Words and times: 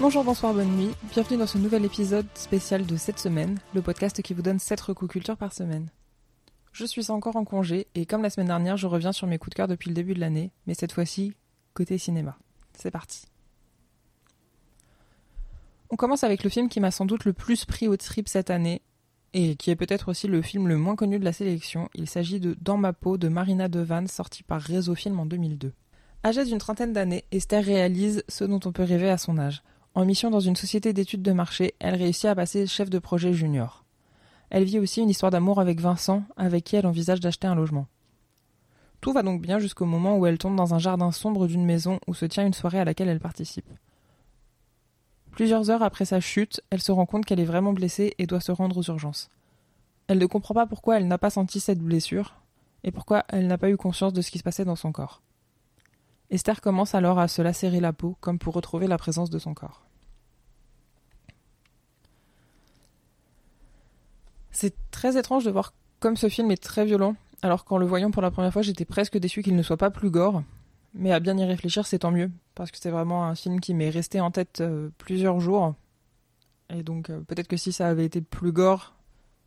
Bonjour, 0.00 0.24
bonsoir, 0.24 0.54
bonne 0.54 0.78
nuit. 0.78 0.94
Bienvenue 1.12 1.36
dans 1.36 1.46
ce 1.46 1.58
nouvel 1.58 1.84
épisode 1.84 2.24
spécial 2.32 2.86
de 2.86 2.96
cette 2.96 3.18
semaine, 3.18 3.58
le 3.74 3.82
podcast 3.82 4.22
qui 4.22 4.32
vous 4.32 4.40
donne 4.40 4.58
7 4.58 4.80
recours 4.80 5.10
par 5.38 5.52
semaine. 5.52 5.90
Je 6.72 6.86
suis 6.86 7.10
encore 7.10 7.36
en 7.36 7.44
congé 7.44 7.86
et 7.94 8.06
comme 8.06 8.22
la 8.22 8.30
semaine 8.30 8.46
dernière, 8.46 8.78
je 8.78 8.86
reviens 8.86 9.12
sur 9.12 9.26
mes 9.26 9.36
coups 9.36 9.50
de 9.50 9.56
cœur 9.56 9.68
depuis 9.68 9.90
le 9.90 9.94
début 9.94 10.14
de 10.14 10.20
l'année, 10.20 10.52
mais 10.66 10.72
cette 10.72 10.92
fois-ci, 10.92 11.34
côté 11.74 11.98
cinéma. 11.98 12.38
C'est 12.72 12.90
parti. 12.90 13.26
On 15.90 15.96
commence 15.96 16.24
avec 16.24 16.44
le 16.44 16.48
film 16.48 16.70
qui 16.70 16.80
m'a 16.80 16.90
sans 16.90 17.04
doute 17.04 17.26
le 17.26 17.34
plus 17.34 17.66
pris 17.66 17.86
au 17.86 17.98
trip 17.98 18.26
cette 18.26 18.48
année, 18.48 18.80
et 19.34 19.54
qui 19.54 19.70
est 19.70 19.76
peut-être 19.76 20.08
aussi 20.08 20.28
le 20.28 20.40
film 20.40 20.66
le 20.66 20.78
moins 20.78 20.96
connu 20.96 21.18
de 21.18 21.24
la 21.26 21.34
sélection. 21.34 21.90
Il 21.92 22.08
s'agit 22.08 22.40
de 22.40 22.56
Dans 22.62 22.78
ma 22.78 22.94
peau 22.94 23.18
de 23.18 23.28
Marina 23.28 23.68
Devan, 23.68 24.06
sorti 24.06 24.44
par 24.44 24.62
Réseau 24.62 24.94
Film 24.94 25.20
en 25.20 25.26
2002. 25.26 25.74
Âgée 26.24 26.46
d'une 26.46 26.56
trentaine 26.56 26.94
d'années, 26.94 27.26
Esther 27.32 27.62
réalise 27.62 28.24
ce 28.28 28.44
dont 28.44 28.60
on 28.64 28.72
peut 28.72 28.82
rêver 28.82 29.10
à 29.10 29.18
son 29.18 29.36
âge. 29.36 29.62
En 29.94 30.04
mission 30.04 30.30
dans 30.30 30.40
une 30.40 30.56
société 30.56 30.92
d'études 30.92 31.22
de 31.22 31.32
marché, 31.32 31.74
elle 31.80 31.96
réussit 31.96 32.26
à 32.26 32.34
passer 32.36 32.66
chef 32.66 32.90
de 32.90 33.00
projet 33.00 33.32
junior. 33.32 33.84
Elle 34.48 34.64
vit 34.64 34.78
aussi 34.78 35.00
une 35.00 35.10
histoire 35.10 35.32
d'amour 35.32 35.60
avec 35.60 35.80
Vincent, 35.80 36.22
avec 36.36 36.64
qui 36.64 36.76
elle 36.76 36.86
envisage 36.86 37.20
d'acheter 37.20 37.48
un 37.48 37.56
logement. 37.56 37.86
Tout 39.00 39.12
va 39.12 39.22
donc 39.22 39.40
bien 39.40 39.58
jusqu'au 39.58 39.86
moment 39.86 40.16
où 40.16 40.26
elle 40.26 40.38
tombe 40.38 40.56
dans 40.56 40.74
un 40.74 40.78
jardin 40.78 41.10
sombre 41.10 41.46
d'une 41.46 41.64
maison 41.64 41.98
où 42.06 42.14
se 42.14 42.26
tient 42.26 42.46
une 42.46 42.54
soirée 42.54 42.78
à 42.78 42.84
laquelle 42.84 43.08
elle 43.08 43.20
participe. 43.20 43.70
Plusieurs 45.32 45.70
heures 45.70 45.82
après 45.82 46.04
sa 46.04 46.20
chute, 46.20 46.60
elle 46.70 46.82
se 46.82 46.92
rend 46.92 47.06
compte 47.06 47.24
qu'elle 47.24 47.40
est 47.40 47.44
vraiment 47.44 47.72
blessée 47.72 48.14
et 48.18 48.26
doit 48.26 48.40
se 48.40 48.52
rendre 48.52 48.76
aux 48.76 48.90
urgences. 48.90 49.28
Elle 50.06 50.18
ne 50.18 50.26
comprend 50.26 50.54
pas 50.54 50.66
pourquoi 50.66 50.98
elle 50.98 51.08
n'a 51.08 51.18
pas 51.18 51.30
senti 51.30 51.60
cette 51.60 51.78
blessure 51.78 52.36
et 52.84 52.90
pourquoi 52.90 53.24
elle 53.28 53.46
n'a 53.46 53.58
pas 53.58 53.70
eu 53.70 53.76
conscience 53.76 54.12
de 54.12 54.22
ce 54.22 54.30
qui 54.30 54.38
se 54.38 54.44
passait 54.44 54.64
dans 54.64 54.76
son 54.76 54.92
corps. 54.92 55.22
Esther 56.30 56.60
commence 56.60 56.94
alors 56.94 57.18
à 57.18 57.26
se 57.26 57.42
lacérer 57.42 57.80
la 57.80 57.92
peau 57.92 58.16
comme 58.20 58.38
pour 58.38 58.54
retrouver 58.54 58.86
la 58.86 58.98
présence 58.98 59.30
de 59.30 59.38
son 59.38 59.52
corps. 59.52 59.84
C'est 64.52 64.74
très 64.90 65.18
étrange 65.18 65.44
de 65.44 65.50
voir 65.50 65.72
comme 65.98 66.16
ce 66.16 66.28
film 66.28 66.50
est 66.50 66.62
très 66.62 66.84
violent, 66.84 67.16
alors 67.42 67.64
qu'en 67.64 67.78
le 67.78 67.86
voyant 67.86 68.10
pour 68.10 68.22
la 68.22 68.30
première 68.30 68.52
fois, 68.52 68.62
j'étais 68.62 68.84
presque 68.84 69.18
déçu 69.18 69.42
qu'il 69.42 69.56
ne 69.56 69.62
soit 69.62 69.76
pas 69.76 69.90
plus 69.90 70.10
gore. 70.10 70.42
Mais 70.94 71.12
à 71.12 71.20
bien 71.20 71.36
y 71.36 71.44
réfléchir, 71.44 71.86
c'est 71.86 72.00
tant 72.00 72.10
mieux, 72.10 72.30
parce 72.54 72.70
que 72.70 72.78
c'est 72.78 72.90
vraiment 72.90 73.24
un 73.24 73.34
film 73.34 73.60
qui 73.60 73.74
m'est 73.74 73.90
resté 73.90 74.20
en 74.20 74.30
tête 74.30 74.60
euh, 74.60 74.90
plusieurs 74.98 75.40
jours. 75.40 75.74
Et 76.68 76.82
donc 76.82 77.10
euh, 77.10 77.20
peut-être 77.20 77.48
que 77.48 77.56
si 77.56 77.72
ça 77.72 77.88
avait 77.88 78.04
été 78.04 78.20
plus 78.20 78.52
gore, 78.52 78.94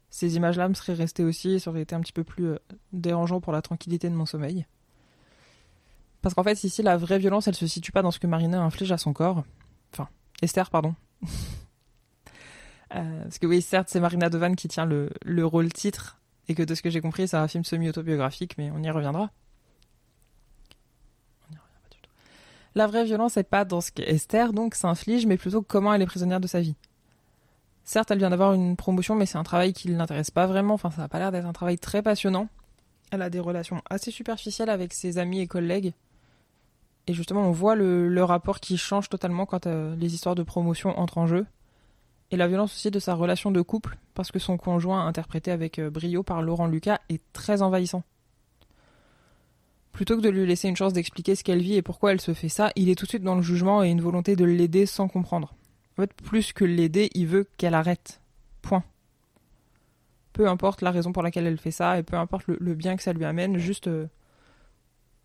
ces 0.09 0.35
images-là 0.35 0.69
me 0.69 0.73
seraient 0.73 0.93
restées 0.93 1.23
aussi, 1.23 1.51
et 1.51 1.59
ça 1.59 1.69
aurait 1.71 1.81
été 1.81 1.95
un 1.95 2.01
petit 2.01 2.13
peu 2.13 2.23
plus 2.23 2.45
euh, 2.45 2.59
dérangeant 2.91 3.41
pour 3.41 3.53
la 3.53 3.61
tranquillité 3.61 4.09
de 4.09 4.15
mon 4.15 4.25
sommeil. 4.25 4.65
Parce 6.23 6.33
qu'en 6.33 6.43
fait, 6.43 6.63
ici, 6.63 6.81
la 6.81 6.97
vraie 6.97 7.19
violence, 7.19 7.47
elle 7.47 7.55
se 7.55 7.67
situe 7.67 7.91
pas 7.91 8.01
dans 8.01 8.11
ce 8.11 8.17
que 8.17 8.27
Marina 8.27 8.63
inflige 8.63 8.93
à 8.93 8.97
son 8.97 9.11
corps. 9.11 9.43
Enfin, 9.93 10.07
Esther, 10.41 10.69
pardon. 10.69 10.95
parce 12.89 13.39
que 13.39 13.45
oui, 13.45 13.61
certes, 13.61 13.89
c'est 13.89 13.99
Marina 13.99 14.29
Devan 14.29 14.55
qui 14.55 14.69
tient 14.69 14.85
le, 14.85 15.09
le 15.23 15.45
rôle 15.45 15.71
titre, 15.71 16.17
et 16.47 16.55
que 16.55 16.63
de 16.63 16.73
ce 16.75 16.81
que 16.81 16.89
j'ai 16.89 17.01
compris, 17.01 17.27
c'est 17.27 17.37
un 17.37 17.47
film 17.47 17.65
semi-autobiographique, 17.65 18.57
mais 18.57 18.71
on 18.71 18.81
y 18.81 18.89
reviendra. 18.89 19.31
La 22.75 22.87
vraie 22.87 23.03
violence 23.03 23.35
n'est 23.35 23.43
pas 23.43 23.65
dans 23.65 23.81
ce 23.81 23.91
qu'Esther 23.91 24.53
donc 24.53 24.75
s'inflige, 24.75 25.25
mais 25.25 25.37
plutôt 25.37 25.61
comment 25.61 25.93
elle 25.93 26.01
est 26.01 26.07
prisonnière 26.07 26.39
de 26.39 26.47
sa 26.47 26.61
vie. 26.61 26.75
Certes, 27.83 28.09
elle 28.11 28.17
vient 28.17 28.29
d'avoir 28.29 28.53
une 28.53 28.77
promotion, 28.77 29.13
mais 29.13 29.25
c'est 29.25 29.37
un 29.37 29.43
travail 29.43 29.73
qui 29.73 29.89
ne 29.89 29.97
l'intéresse 29.97 30.31
pas 30.31 30.47
vraiment. 30.47 30.75
Enfin, 30.75 30.89
ça 30.89 31.01
n'a 31.01 31.09
pas 31.09 31.19
l'air 31.19 31.31
d'être 31.31 31.45
un 31.45 31.53
travail 31.53 31.77
très 31.77 32.01
passionnant. 32.01 32.47
Elle 33.11 33.21
a 33.21 33.29
des 33.29 33.41
relations 33.41 33.81
assez 33.89 34.09
superficielles 34.09 34.69
avec 34.69 34.93
ses 34.93 35.17
amis 35.17 35.41
et 35.41 35.47
collègues. 35.47 35.93
Et 37.07 37.13
justement, 37.13 37.41
on 37.47 37.51
voit 37.51 37.75
le, 37.75 38.23
rapport 38.23 38.59
qui 38.59 38.77
change 38.77 39.09
totalement 39.09 39.45
quand 39.45 39.67
euh, 39.67 39.95
les 39.97 40.13
histoires 40.15 40.35
de 40.35 40.43
promotion 40.43 40.97
entrent 40.97 41.17
en 41.17 41.27
jeu. 41.27 41.45
Et 42.31 42.37
la 42.37 42.47
violence 42.47 42.73
aussi 42.73 42.91
de 42.91 42.99
sa 42.99 43.13
relation 43.13 43.51
de 43.51 43.61
couple, 43.61 43.97
parce 44.13 44.31
que 44.31 44.39
son 44.39 44.57
conjoint, 44.57 45.05
interprété 45.05 45.51
avec 45.51 45.79
euh, 45.79 45.89
brio 45.89 46.23
par 46.23 46.41
Laurent 46.41 46.67
Lucas, 46.67 46.99
est 47.09 47.21
très 47.33 47.61
envahissant. 47.61 48.03
Plutôt 49.91 50.15
que 50.15 50.21
de 50.21 50.29
lui 50.29 50.47
laisser 50.47 50.69
une 50.69 50.75
chance 50.75 50.93
d'expliquer 50.93 51.35
ce 51.35 51.43
qu'elle 51.43 51.61
vit 51.61 51.75
et 51.75 51.83
pourquoi 51.83 52.13
elle 52.13 52.21
se 52.21 52.33
fait 52.33 52.49
ça, 52.49 52.71
il 52.75 52.89
est 52.89 52.95
tout 52.95 53.05
de 53.05 53.09
suite 53.09 53.23
dans 53.23 53.35
le 53.35 53.43
jugement 53.43 53.83
et 53.83 53.89
une 53.89 54.01
volonté 54.01 54.35
de 54.35 54.45
l'aider 54.45 54.85
sans 54.87 55.07
comprendre. 55.07 55.53
En 55.95 56.01
fait, 56.01 56.13
plus 56.13 56.53
que 56.53 56.65
l'aider, 56.65 57.09
il 57.13 57.27
veut 57.27 57.47
qu'elle 57.57 57.75
arrête. 57.75 58.19
Point. 58.63 58.83
Peu 60.31 60.47
importe 60.47 60.81
la 60.81 60.89
raison 60.89 61.11
pour 61.11 61.21
laquelle 61.21 61.45
elle 61.45 61.59
fait 61.59 61.69
ça 61.69 61.99
et 61.99 62.03
peu 62.03 62.15
importe 62.15 62.47
le, 62.47 62.73
bien 62.73 62.95
que 62.95 63.03
ça 63.03 63.13
lui 63.13 63.25
amène, 63.25 63.57
juste. 63.57 63.87
Euh, 63.87 64.07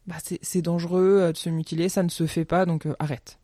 bah 0.09 0.17
c'est 0.43 0.63
dangereux 0.63 1.21
euh, 1.21 1.33
de 1.33 1.37
se 1.37 1.49
mutiler, 1.49 1.89
ça 1.89 2.03
ne 2.03 2.09
se 2.09 2.27
fait 2.27 2.45
pas, 2.45 2.67
donc 2.67 2.87
euh, 2.87 2.97
arrête. 2.99 3.39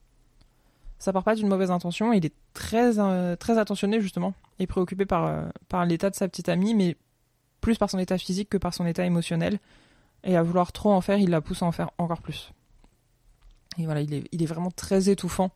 Ça 0.99 1.13
part 1.13 1.23
pas 1.23 1.37
d'une 1.37 1.49
mauvaise 1.49 1.71
intention, 1.71 2.13
il 2.13 2.27
est 2.27 2.35
très, 2.55 2.93
très 3.37 3.59
attentionné 3.59 4.01
justement 4.01 4.33
et 4.59 4.67
préoccupé 4.67 5.05
par, 5.05 5.45
par 5.69 5.85
l'état 5.85 6.09
de 6.09 6.15
sa 6.15 6.29
petite 6.29 6.49
amie, 6.49 6.75
mais 6.75 6.97
plus 7.61 7.77
par 7.77 7.91
son 7.91 7.99
état 7.99 8.17
physique 8.17 8.49
que 8.49 8.57
par 8.57 8.73
son 8.73 8.87
état 8.87 9.05
émotionnel. 9.05 9.59
Et 10.23 10.37
à 10.37 10.43
vouloir 10.43 10.73
trop 10.73 10.93
en 10.93 11.03
faire, 11.03 11.19
il 11.19 11.31
la 11.31 11.43
pousse 11.43 11.63
à 11.63 11.67
en 11.67 11.73
faire 11.73 11.91
encore 11.99 12.23
plus. 12.23 12.53
Et 13.79 13.85
voilà, 13.85 14.01
il 14.01 14.15
est, 14.15 14.25
il 14.33 14.43
est 14.43 14.47
vraiment 14.47 14.71
très 14.71 15.09
étouffant. 15.11 15.51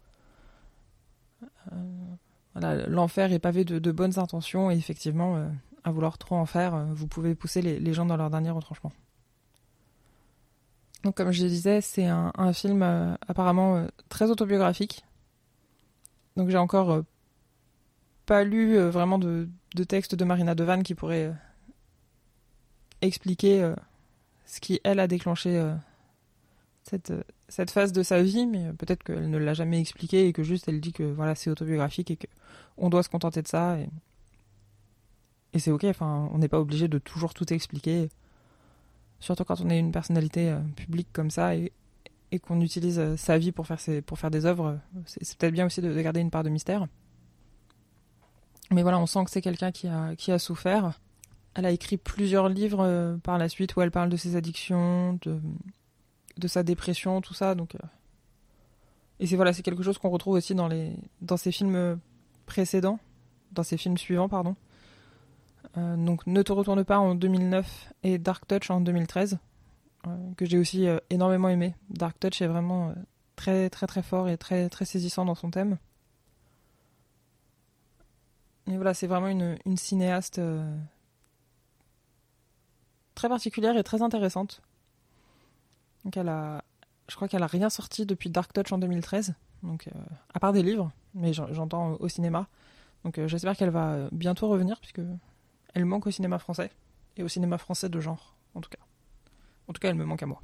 Euh, 1.73 2.87
l'enfer 2.89 3.33
est 3.33 3.39
pavé 3.39 3.65
de, 3.65 3.93
bonnes 3.93 4.19
intentions 4.19 4.71
et 4.71 4.77
effectivement, 4.77 5.37
euh, 5.37 5.49
à 5.85 5.91
vouloir 5.91 6.19
trop 6.19 6.37
en 6.37 6.47
faire, 6.47 6.75
euh, 6.75 6.85
vous 6.93 7.07
pouvez 7.07 7.35
pousser 7.35 7.63
les, 7.63 7.79
les, 7.79 7.95
gens 7.95 8.07
dans 8.07 8.17
leur 8.17 8.31
dernier 8.31 8.51
retranchement. 8.51 8.93
Donc 11.05 11.17
comme 11.17 11.31
je 11.31 11.47
disais, 11.47 11.81
c'est 11.81 12.07
un, 12.07 12.53
film 12.53 12.83
apparemment 13.29 13.87
très 14.09 14.31
autobiographique. 14.31 15.05
Donc 16.37 16.51
j'ai 16.51 16.59
encore 16.59 17.03
pas 18.27 18.45
lu 18.45 18.79
vraiment 18.79 19.19
de, 19.19 19.49
texte 19.87 20.15
de 20.15 20.25
Marina 20.25 20.55
Devan 20.55 20.83
qui 20.83 20.95
pourrait 20.95 21.33
expliquer 23.01 23.75
ce 24.49 24.61
qui, 24.61 24.81
elle, 24.83 24.99
a 24.99 25.07
déclenché 25.07 25.59
euh, 25.59 25.75
cette, 26.83 27.11
euh, 27.11 27.67
phase 27.69 27.93
de 27.93 28.03
sa 28.03 28.23
vie, 28.23 28.47
mais 28.47 28.67
euh, 28.67 28.73
peut-être 28.73 29.05
qu'elle 29.05 29.29
ne 29.29 29.39
l'a 29.39 29.55
jamais 29.55 29.79
expliqué 29.79 30.27
et 30.27 30.33
que 30.33 30.43
juste 30.43 30.69
elle 30.69 30.81
dit 30.81 30.93
que 30.93 31.03
voilà, 31.03 31.35
c'est 31.35 31.51
autobiographique 31.51 32.11
et 32.11 32.19
qu'on 32.77 32.89
doit 32.89 33.03
se 33.03 33.11
contenter 33.11 33.43
de 33.43 33.49
ça. 33.49 33.79
Et, 33.79 33.89
et 35.53 35.59
c'est 35.59 35.71
ok, 35.71 35.85
enfin, 35.85 36.29
on 36.33 36.39
n'est 36.39 36.49
pas 36.49 36.59
obligé 36.59 36.89
de 36.89 36.99
toujours 36.99 37.35
tout 37.35 37.53
expliquer. 37.53 38.09
Surtout 39.21 39.45
quand 39.45 39.61
on 39.61 39.71
est 39.71 39.79
une 39.79 39.93
personnalité 39.93 40.55
publique 40.77 41.09
comme 41.13 41.31
ça 41.31 41.57
et, 41.57 41.73
qu'on 42.43 42.61
utilise 42.61 43.17
sa 43.17 43.39
vie 43.39 43.53
pour 43.53 43.67
faire, 43.67 43.79
pour 44.05 44.19
faire 44.19 44.31
des 44.31 44.47
œuvres, 44.47 44.79
c'est 45.07 45.37
peut-être 45.39 45.53
bien 45.53 45.67
aussi 45.67 45.81
de, 45.81 45.93
de, 45.93 46.01
garder 46.01 46.21
une 46.21 46.31
part 46.31 46.45
de 46.45 46.51
mystère. 46.51 46.87
Mais 48.71 48.83
voilà, 48.83 48.99
on 48.99 49.07
sent 49.07 49.25
que 49.25 49.31
c'est 49.31 49.41
quelqu'un 49.41 49.73
qui 49.73 49.89
a, 49.89 50.15
qui 50.15 50.31
a 50.31 50.39
souffert 50.39 50.93
elle 51.59 51.67
a 51.67 51.73
écrit 51.73 51.97
plusieurs 51.97 52.49
livres 52.49 52.85
euh, 52.85 53.17
par 53.17 53.37
la 53.37 53.49
suite 53.49 53.75
où 53.75 53.83
elle 53.83 53.91
parle 53.91 54.11
de 54.11 54.17
ses 54.17 54.37
addictions, 54.37 55.19
de, 55.23 55.41
de 56.37 56.49
sa 56.49 56.63
dépression, 56.63 57.21
tout 57.21 57.35
ça. 57.35 57.57
Donc, 57.57 57.75
euh. 57.75 57.79
Et 59.19 59.27
c'est 59.27 59.35
voilà, 59.35 59.53
c'est 59.53 59.65
quelque 59.65 59.83
chose 59.83 59.99
qu'on 59.99 60.11
retrouve 60.11 60.35
aussi 60.35 60.55
dans, 60.55 60.69
les, 60.69 60.93
dans 61.21 61.37
ses 61.37 61.51
films 61.51 61.99
précédents, 62.47 63.01
dans 63.51 63.65
ses 63.65 63.77
films 63.77 63.99
suivants, 63.99 64.29
pardon. 64.29 64.55
Euh, 65.79 65.97
donc 65.97 66.27
Ne 66.27 66.43
te 66.43 66.53
retourne 66.53 66.85
pas 66.85 66.99
en 66.99 67.15
2009 67.15 67.93
et 68.03 68.19
Dark 68.19 68.47
Touch 68.47 68.71
en 68.71 68.81
2013, 68.81 69.39
que 70.37 70.47
j'ai 70.47 70.59
aussi 70.59 70.87
énormément 71.11 71.49
aimé. 71.49 71.75
Dark 71.91 72.19
Touch 72.19 72.43
est 72.43 72.47
vraiment 72.47 72.95
très 73.37 73.71
très 73.71 73.87
très 73.87 74.03
fort 74.03 74.29
et 74.29 74.39
très 74.39 74.69
très 74.69 74.85
saisissant 74.85 75.25
dans 75.25 75.35
son 75.35 75.51
thème. 75.51 75.79
Et 78.67 78.77
voilà, 78.77 78.95
c'est 78.95 79.07
vraiment 79.07 79.29
une, 79.29 79.77
cinéaste 79.77 80.41
très 83.15 83.29
particulière 83.29 83.77
et 83.77 83.83
très 83.83 84.03
intéressante. 84.03 84.63
Donc 86.05 86.17
elle 86.17 86.29
a, 86.29 86.63
je 87.09 87.17
crois 87.17 87.27
qu'elle 87.29 87.43
a 87.43 87.49
rien 87.49 87.69
sorti 87.69 88.07
depuis 88.07 88.31
Dark 88.31 88.53
Touch 88.53 88.73
en 88.73 88.79
2013, 88.79 89.35
donc 89.63 89.89
euh, 89.89 90.01
à 90.35 90.39
part 90.39 90.53
des 90.53 90.63
livres, 90.63 90.93
mais 91.15 91.33
j'entends 91.33 91.97
au 91.99 92.09
cinéma. 92.09 92.47
Donc 93.05 93.19
euh, 93.19 93.27
j'espère 93.27 93.57
qu'elle 93.57 93.71
va 93.71 93.93
euh, 93.93 94.09
bientôt 94.13 94.49
revenir 94.49 94.79
puisque 94.79 95.01
elle 95.75 95.85
manque 95.85 96.07
au 96.07 96.11
cinéma 96.11 96.39
français 96.39 96.71
et 97.17 97.23
au 97.23 97.29
cinéma 97.29 97.59
français 97.59 97.89
de 97.89 98.01
genre, 98.01 98.35
en 98.55 98.61
tout 98.61 98.71
cas. 98.71 98.79
En 99.69 99.73
tout 99.73 99.81
cas, 99.81 99.91
elle 99.91 99.97
me 99.97 100.05
manque 100.05 100.23
à 100.23 100.27
moi. 100.27 100.43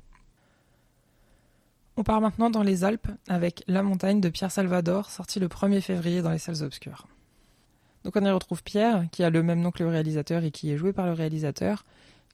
On 1.97 2.03
part 2.03 2.21
maintenant 2.21 2.51
dans 2.51 2.63
les 2.63 2.85
Alpes 2.85 3.09
avec 3.29 3.63
La 3.69 3.83
montagne 3.83 4.21
de 4.21 4.29
Pierre 4.29 4.51
Salvador, 4.51 5.11
sorti 5.11 5.39
le 5.39 5.49
1er 5.49 5.81
février 5.81 6.23
dans 6.23 6.31
les 6.31 6.39
salles 6.39 6.63
obscures. 6.63 7.07
Donc 8.03 8.17
on 8.17 8.25
y 8.25 8.31
retrouve 8.31 8.63
Pierre, 8.63 9.07
qui 9.13 9.23
a 9.23 9.31
le 9.31 9.43
même 9.43 9.61
nom 9.61 9.71
que 9.71 9.83
le 9.83 9.89
réalisateur 9.89 10.45
et 10.45 10.51
qui 10.51 10.71
est 10.71 10.77
joué 10.77 10.93
par 10.93 11.07
le 11.07 11.13
réalisateur, 11.13 11.85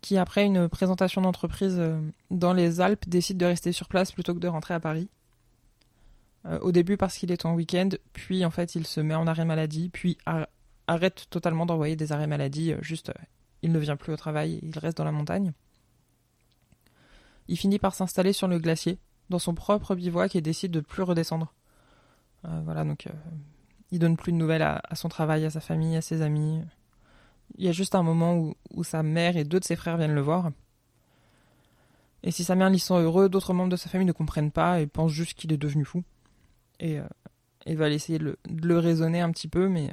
qui, 0.00 0.16
après 0.16 0.44
une 0.44 0.68
présentation 0.68 1.20
d'entreprise 1.20 1.76
euh, 1.78 2.00
dans 2.30 2.54
les 2.54 2.80
Alpes, 2.80 3.08
décide 3.08 3.36
de 3.36 3.46
rester 3.46 3.70
sur 3.72 3.86
place 3.86 4.12
plutôt 4.12 4.34
que 4.34 4.40
de 4.40 4.48
rentrer 4.48 4.74
à 4.74 4.80
Paris. 4.80 5.08
Euh, 6.46 6.58
au 6.60 6.72
début 6.72 6.96
parce 6.96 7.18
qu'il 7.18 7.30
est 7.30 7.44
en 7.44 7.54
week-end, 7.54 7.90
puis 8.14 8.46
en 8.46 8.50
fait 8.50 8.74
il 8.74 8.86
se 8.86 9.00
met 9.00 9.14
en 9.14 9.26
arrêt 9.26 9.44
maladie, 9.44 9.90
puis 9.90 10.16
arrête 10.90 11.26
totalement 11.30 11.66
d'envoyer 11.66 11.96
des 11.96 12.12
arrêts 12.12 12.26
maladie, 12.26 12.72
euh, 12.72 12.78
juste 12.82 13.12
il 13.62 13.72
ne 13.72 13.78
vient 13.78 13.96
plus 13.96 14.12
au 14.12 14.16
travail, 14.16 14.58
il 14.62 14.78
reste 14.78 14.96
dans 14.96 15.04
la 15.04 15.12
montagne. 15.12 15.52
Il 17.48 17.56
finit 17.56 17.78
par 17.78 17.94
s'installer 17.94 18.32
sur 18.32 18.48
le 18.48 18.58
glacier, 18.58 18.98
dans 19.28 19.38
son 19.38 19.54
propre 19.54 19.94
bivouac 19.94 20.34
et 20.36 20.40
décide 20.40 20.72
de 20.72 20.80
plus 20.80 21.02
redescendre. 21.02 21.52
voilà, 22.42 22.84
donc 22.84 23.06
il 23.90 23.98
donne 23.98 24.16
plus 24.16 24.32
de 24.32 24.36
nouvelles 24.36 24.62
à, 24.62 24.80
son 24.94 25.08
travail, 25.08 25.44
à 25.44 25.50
sa 25.50 25.60
famille, 25.60 25.96
à 25.96 26.00
ses 26.00 26.22
amis. 26.22 26.62
Il 27.58 27.64
y 27.64 27.68
a 27.68 27.72
juste 27.72 27.94
un 27.94 28.02
moment 28.02 28.54
où, 28.70 28.84
sa 28.84 29.02
mère 29.02 29.36
et 29.36 29.44
deux 29.44 29.60
de 29.60 29.64
ses 29.64 29.76
frères 29.76 29.96
viennent 29.96 30.14
le 30.14 30.20
voir. 30.20 30.50
Et 32.22 32.30
si 32.30 32.44
sa 32.44 32.54
mère 32.54 32.70
l'y 32.70 32.78
sent 32.78 32.94
heureux, 32.94 33.28
d'autres 33.28 33.52
membres 33.52 33.70
de 33.70 33.76
sa 33.76 33.90
famille 33.90 34.06
ne 34.06 34.12
comprennent 34.12 34.52
pas 34.52 34.80
et 34.80 34.86
pensent 34.86 35.12
juste 35.12 35.38
qu'il 35.38 35.52
est 35.52 35.58
devenu 35.58 35.84
fou. 35.84 36.02
Et 36.78 36.98
il 37.66 37.76
va 37.76 37.90
essayer 37.90 38.18
de 38.18 38.36
le, 38.48 38.78
raisonner 38.78 39.20
un 39.20 39.30
petit 39.30 39.48
peu, 39.48 39.68
mais, 39.68 39.90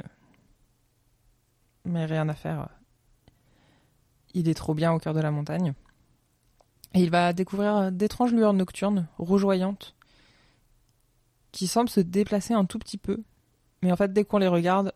mais 1.88 2.06
rien 2.06 2.28
à 2.30 2.34
faire. 2.34 2.69
Il 4.34 4.48
est 4.50 4.54
trop 4.54 4.74
bien 4.74 4.94
au 4.94 5.00
cœur 5.00 5.13
de 5.13 5.19
la 5.19 5.31
montagne. 5.31 5.74
Et 6.94 7.01
il 7.01 7.10
va 7.10 7.34
découvrir 7.34 7.92
d'étranges 7.92 8.34
lueurs 8.34 8.54
nocturnes, 8.54 9.07
rougeoyantes, 9.18 9.95
qui 11.51 11.68
semblent 11.68 11.89
se 11.89 12.00
déplacer 12.00 12.54
un 12.54 12.66
tout 12.66 12.80
petit 12.80 12.98
peu. 12.98 13.24
Mais 13.81 13.92
en 13.92 13.95
fait, 13.95 14.13
dès 14.13 14.24
qu'on 14.24 14.38
les 14.38 14.48
regarde, 14.48 14.94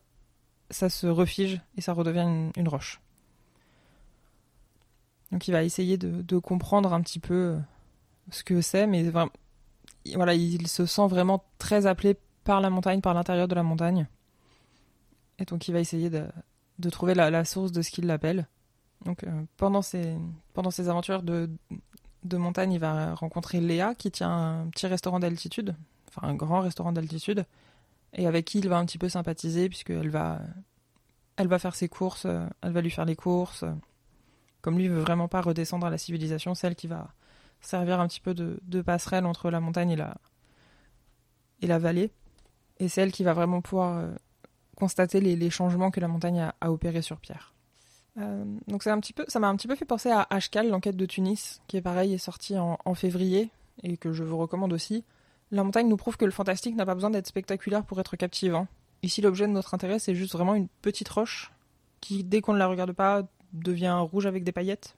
ça 0.69 0.89
se 0.89 1.07
refige 1.07 1.61
et 1.77 1.81
ça 1.81 1.93
redevient 1.93 2.51
une, 2.55 2.67
roche. 2.67 3.01
Donc 5.31 5.47
il 5.47 5.51
va 5.51 5.63
essayer 5.63 5.97
de, 5.97 6.37
comprendre 6.39 6.93
un 6.93 7.01
petit 7.01 7.19
peu 7.19 7.57
ce 8.31 8.43
que 8.43 8.61
c'est, 8.61 8.87
mais 8.87 9.09
voilà, 9.09 10.33
il 10.33 10.67
se 10.67 10.85
sent 10.85 11.07
vraiment 11.07 11.43
très 11.57 11.85
appelé 11.85 12.17
par 12.43 12.61
la 12.61 12.69
montagne, 12.69 13.01
par 13.01 13.13
l'intérieur 13.13 13.47
de 13.47 13.55
la 13.55 13.63
montagne. 13.63 14.07
Et 15.39 15.45
donc 15.45 15.67
il 15.67 15.71
va 15.71 15.79
essayer 15.79 16.09
de, 16.81 16.89
trouver 16.89 17.13
la, 17.13 17.45
source 17.45 17.71
de 17.71 17.81
ce 17.81 17.91
qu'il 17.91 18.05
l'appelle. 18.05 18.47
Donc 19.05 19.23
euh, 19.23 19.43
pendant, 19.57 19.81
ses, 19.81 20.15
pendant 20.53 20.69
aventures 20.69 21.23
de, 21.23 21.49
de 22.23 22.37
montagne, 22.37 22.73
il 22.73 22.79
va 22.79 23.15
rencontrer 23.15 23.59
Léa 23.59 23.95
qui 23.95 24.11
tient 24.11 24.31
un 24.31 24.67
petit 24.67 24.87
restaurant 24.87 25.19
d'altitude, 25.19 25.75
enfin 26.09 26.27
un 26.27 26.35
grand 26.35 26.61
restaurant 26.61 26.91
d'altitude, 26.91 27.45
et 28.13 28.27
avec 28.27 28.45
qui 28.45 28.59
il 28.59 28.69
va 28.69 28.77
un 28.77 28.85
petit 28.85 28.97
peu 28.97 29.09
sympathiser 29.09 29.69
puisqu'elle 29.69 30.09
va, 30.09 30.39
elle 31.37 31.47
va 31.47 31.59
faire 31.59 31.75
ses 31.75 31.89
courses, 31.89 32.25
euh, 32.25 32.45
elle 32.61 32.71
va 32.71 32.81
lui 32.81 32.91
faire 32.91 33.05
les 33.05 33.15
courses. 33.15 33.65
Comme 34.61 34.77
lui 34.77 34.87
veut 34.87 34.99
vraiment 34.99 35.27
pas 35.27 35.41
redescendre 35.41 35.87
à 35.87 35.89
la 35.89 35.97
civilisation, 35.97 36.53
celle 36.53 36.75
qui 36.75 36.85
va 36.85 37.09
servir 37.61 37.99
un 37.99 38.07
petit 38.07 38.19
peu 38.19 38.35
de, 38.35 38.59
de 38.63 38.81
passerelle 38.81 39.25
entre 39.25 39.49
la 39.49 39.59
montagne 39.59 39.91
et 39.91 39.95
la, 39.95 40.15
et 41.61 41.67
la 41.67 41.79
vallée. 41.79 42.11
Et 42.79 42.87
c'est 42.87 43.01
elle 43.01 43.11
qui 43.11 43.23
va 43.23 43.33
vraiment 43.33 43.61
pouvoir 43.61 43.97
euh, 43.97 44.11
constater 44.75 45.19
les, 45.19 45.49
changements 45.49 45.91
que 45.91 45.99
la 45.99 46.07
montagne 46.07 46.51
a, 46.59 46.71
opérés 46.71 47.01
sur 47.01 47.19
Pierre. 47.19 47.53
Euh, 48.17 48.43
donc 48.67 48.85
un 48.87 48.99
petit 48.99 49.13
peu, 49.13 49.23
ça 49.27 49.39
m'a 49.39 49.47
un 49.47 49.55
petit 49.55 49.67
peu 49.67 49.75
fait 49.75 49.85
penser 49.85 50.09
à 50.09 50.27
Ashkal, 50.29 50.69
l'enquête 50.69 50.97
de 50.97 51.05
Tunis, 51.05 51.61
qui 51.67 51.77
est 51.77 51.81
pareil, 51.81 52.13
est 52.13 52.17
sorti 52.17 52.57
en, 52.57 52.93
février 52.93 53.49
et 53.83 53.97
que 53.97 54.11
je 54.11 54.23
vous 54.23 54.37
recommande 54.37 54.73
aussi. 54.73 55.03
La 55.51 55.63
montagne 55.63 55.87
nous 55.87 55.97
prouve 55.97 56.17
que 56.17 56.25
le 56.25 56.31
fantastique 56.31 56.75
n'a 56.75 56.85
pas 56.85 56.95
besoin 56.95 57.09
d'être 57.09 57.27
spectaculaire 57.27 57.83
pour 57.83 57.99
être 57.99 58.15
captivant. 58.15 58.67
Ici, 59.03 59.21
l'objet 59.21 59.47
de 59.47 59.51
notre 59.51 59.73
intérêt, 59.73 59.99
c'est 59.99 60.15
juste 60.15 60.33
vraiment 60.33 60.55
une 60.55 60.67
petite 60.81 61.09
roche 61.09 61.51
qui, 61.99 62.23
dès 62.23 62.41
qu'on 62.41 62.53
ne 62.53 62.59
la 62.59 62.67
regarde 62.67 62.93
pas, 62.93 63.23
devient 63.53 63.97
rouge 63.99 64.25
avec 64.25 64.43
des 64.43 64.51
paillettes, 64.51 64.95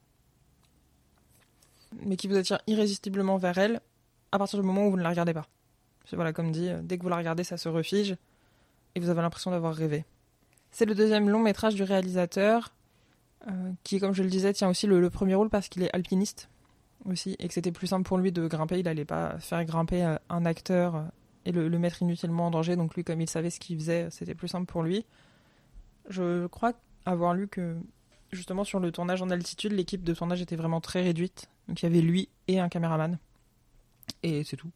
mais 2.06 2.16
qui 2.16 2.28
vous 2.28 2.36
attire 2.36 2.60
irrésistiblement 2.68 3.38
vers 3.38 3.58
elle 3.58 3.82
à 4.32 4.38
partir 4.38 4.60
du 4.60 4.66
moment 4.66 4.88
où 4.88 4.92
vous 4.92 4.98
ne 4.98 5.04
la 5.04 5.10
regardez 5.10 5.34
pas. 5.34 5.48
Voilà, 6.12 6.34
comme 6.34 6.52
dit, 6.52 6.70
euh, 6.70 6.82
dès 6.84 6.98
que 6.98 7.04
vous 7.04 7.10
la 7.10 7.18
regardez, 7.18 7.44
ça 7.44 7.58
se 7.58 7.70
refige 7.70 8.18
et 8.96 9.00
vous 9.00 9.10
avez 9.10 9.22
l'impression 9.22 9.52
d'avoir 9.52 9.74
rêvé. 9.74 10.06
C'est 10.72 10.86
le 10.86 10.96
deuxième 10.96 11.30
long 11.30 11.40
métrage 11.40 11.76
du 11.76 11.84
réalisateur, 11.84 12.74
euh, 13.48 13.72
qui, 13.84 14.00
comme 14.00 14.14
je 14.14 14.24
le 14.24 14.30
disais, 14.30 14.54
tient 14.54 14.70
aussi 14.70 14.88
le, 14.88 15.10
premier 15.10 15.36
rôle 15.36 15.50
parce 15.50 15.70
qu'il 15.70 15.84
est 15.84 15.94
alpiniste 15.94 16.50
aussi, 17.06 17.36
et 17.40 17.48
que 17.48 17.54
c'était 17.54 17.72
plus 17.72 17.88
simple 17.88 18.08
pour 18.08 18.18
lui 18.18 18.32
de 18.32 18.48
grimper. 18.48 18.80
Il 18.80 18.86
n'allait 18.86 19.06
pas 19.06 19.38
faire 19.40 19.64
grimper 19.66 20.04
euh, 20.04 20.16
un 20.30 20.46
acteur 20.46 21.06
et 21.46 21.52
le, 21.52 21.70
mettre 21.78 22.02
inutilement 22.02 22.48
en 22.48 22.52
danger. 22.52 22.76
Donc 22.76 22.96
lui, 22.96 23.04
comme 23.04 23.22
il 23.22 23.30
savait 23.30 23.50
ce 23.50 23.60
qu'il 23.60 23.78
faisait, 23.78 24.10
c'était 24.10 24.36
plus 24.36 24.48
simple 24.48 24.66
pour 24.66 24.84
lui. 24.84 25.06
Je 26.10 26.48
crois 26.48 26.74
avoir 27.06 27.34
lu 27.34 27.48
que 27.48 27.76
justement 28.32 28.64
sur 28.64 28.80
le 28.80 28.92
tournage 28.92 29.22
en 29.22 29.30
altitude, 29.30 29.74
l'équipe 29.74 30.04
de 30.04 30.14
tournage 30.14 30.42
était 30.42 30.56
vraiment 30.56 30.82
très 30.82 31.02
réduite. 31.02 31.50
Donc 31.68 31.82
il 31.82 31.86
y 31.86 31.90
avait 31.90 32.02
lui 32.02 32.30
et 32.48 32.60
un 32.60 32.70
caméraman. 32.70 33.18
Et 34.22 34.44
c'est 34.44 34.58
tout. 34.58 34.72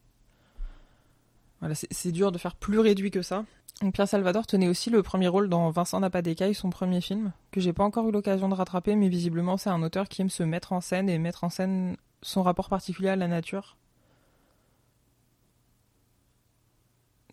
C'est 1.91 2.11
dur 2.11 2.31
de 2.31 2.37
faire 2.37 2.55
plus 2.55 2.79
réduit 2.79 3.11
que 3.11 3.21
ça. 3.21 3.45
Pierre 3.93 4.07
Salvador 4.07 4.47
tenait 4.47 4.67
aussi 4.67 4.89
le 4.89 5.03
premier 5.03 5.27
rôle 5.27 5.49
dans 5.49 5.69
Vincent 5.69 5.99
n'a 5.99 6.09
pas 6.09 6.23
d'écaille, 6.23 6.55
son 6.55 6.69
premier 6.69 6.99
film, 6.99 7.31
que 7.51 7.61
j'ai 7.61 7.73
pas 7.73 7.83
encore 7.83 8.07
eu 8.09 8.11
l'occasion 8.11 8.49
de 8.49 8.55
rattraper, 8.55 8.95
mais 8.95 9.07
visiblement 9.07 9.57
c'est 9.57 9.69
un 9.69 9.83
auteur 9.83 10.09
qui 10.09 10.21
aime 10.21 10.29
se 10.29 10.43
mettre 10.43 10.73
en 10.73 10.81
scène 10.81 11.09
et 11.09 11.19
mettre 11.19 11.43
en 11.43 11.49
scène 11.49 11.95
son 12.23 12.41
rapport 12.41 12.69
particulier 12.69 13.09
à 13.09 13.15
la 13.15 13.27
nature. 13.27 13.77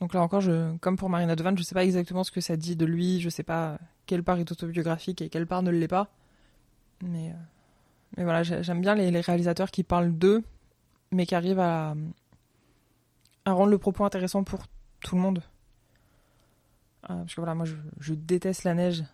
Donc 0.00 0.12
là 0.12 0.21
encore, 0.21 0.43
comme 0.81 0.97
pour 0.97 1.09
Marina 1.09 1.35
Devan, 1.35 1.56
je 1.56 1.62
sais 1.62 1.75
pas 1.75 1.85
exactement 1.85 2.25
ce 2.25 2.31
que 2.31 2.43
ça 2.43 2.56
dit 2.56 2.77
de 2.77 2.85
lui, 2.85 3.20
je 3.20 3.31
sais 3.31 3.43
pas 3.43 3.79
quelle 4.06 4.23
part 4.23 4.38
est 4.38 4.53
autobiographique 4.53 5.23
et 5.23 5.31
quelle 5.31 5.47
part 5.47 5.62
ne 5.62 5.70
l'est 5.70 5.88
pas. 5.88 6.09
Mais, 7.03 7.31
euh, 7.31 7.35
mais 8.17 8.25
voilà, 8.25 8.43
j'aime 8.43 8.81
bien 8.81 8.94
les, 8.94 9.20
réalisateurs 9.20 9.70
qui 9.70 9.82
parlent 9.82 10.12
d'eux, 10.12 10.43
mais 11.11 11.25
qui 11.25 11.35
arrivent 11.35 11.61
à, 11.61 11.94
à 13.44 13.52
rendre 13.52 13.70
le 13.70 13.79
propos 13.79 14.05
intéressant 14.05 14.44
pour 14.44 14.61
tout 15.00 15.17
le 15.17 15.20
monde. 15.20 15.43
Euh, 17.11 17.19
parce 17.19 17.35
que 17.35 17.41
voilà, 17.41 17.55
moi 17.55 17.67
je, 17.99 18.14
déteste 18.14 18.64
la 18.64 18.75
neige. 18.75 19.05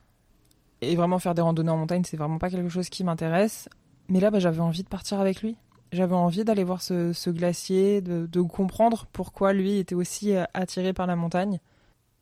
Et 0.82 0.96
vraiment 0.96 1.18
faire 1.18 1.34
des 1.34 1.42
randonnées 1.42 1.70
en 1.70 1.76
montagne, 1.76 2.04
c'est 2.04 2.16
vraiment 2.16 2.38
pas 2.38 2.48
quelque 2.48 2.70
chose 2.70 2.88
qui 2.88 3.04
m'intéresse. 3.04 3.68
Mais 4.08 4.20
là, 4.20 4.30
bah, 4.30 4.38
j'avais 4.38 4.60
envie 4.60 4.82
de 4.82 4.88
partir 4.88 5.20
avec 5.20 5.42
lui. 5.42 5.56
J'avais 5.92 6.14
envie 6.14 6.44
d'aller 6.44 6.64
voir 6.64 6.80
ce, 6.80 7.30
glacier, 7.30 8.00
de, 8.00 8.40
comprendre 8.40 9.06
pourquoi 9.12 9.52
lui 9.52 9.78
était 9.78 9.94
aussi 9.94 10.34
euh, 10.34 10.44
attiré 10.54 10.92
par 10.92 11.06
la 11.06 11.16
montagne. 11.16 11.58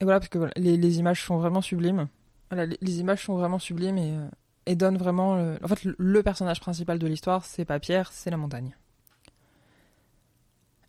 Et 0.00 0.04
voilà, 0.04 0.20
parce 0.20 0.30
que 0.30 0.50
les, 0.56 0.98
images 0.98 1.24
sont 1.24 1.36
vraiment 1.36 1.60
sublimes. 1.60 2.08
Voilà, 2.50 2.66
les, 2.80 3.00
images 3.00 3.24
sont 3.24 3.36
vraiment 3.36 3.58
sublimes 3.58 3.98
et, 3.98 4.12
euh, 4.12 4.28
et 4.66 4.74
donnent 4.74 4.96
vraiment. 4.96 5.34
En 5.62 5.68
fait, 5.68 5.84
le 5.84 6.22
personnage 6.22 6.60
principal 6.60 6.98
de 6.98 7.06
l'histoire, 7.06 7.44
c'est 7.44 7.64
pas 7.64 7.78
Pierre, 7.78 8.10
c'est 8.12 8.30
la 8.30 8.38
montagne. 8.38 8.74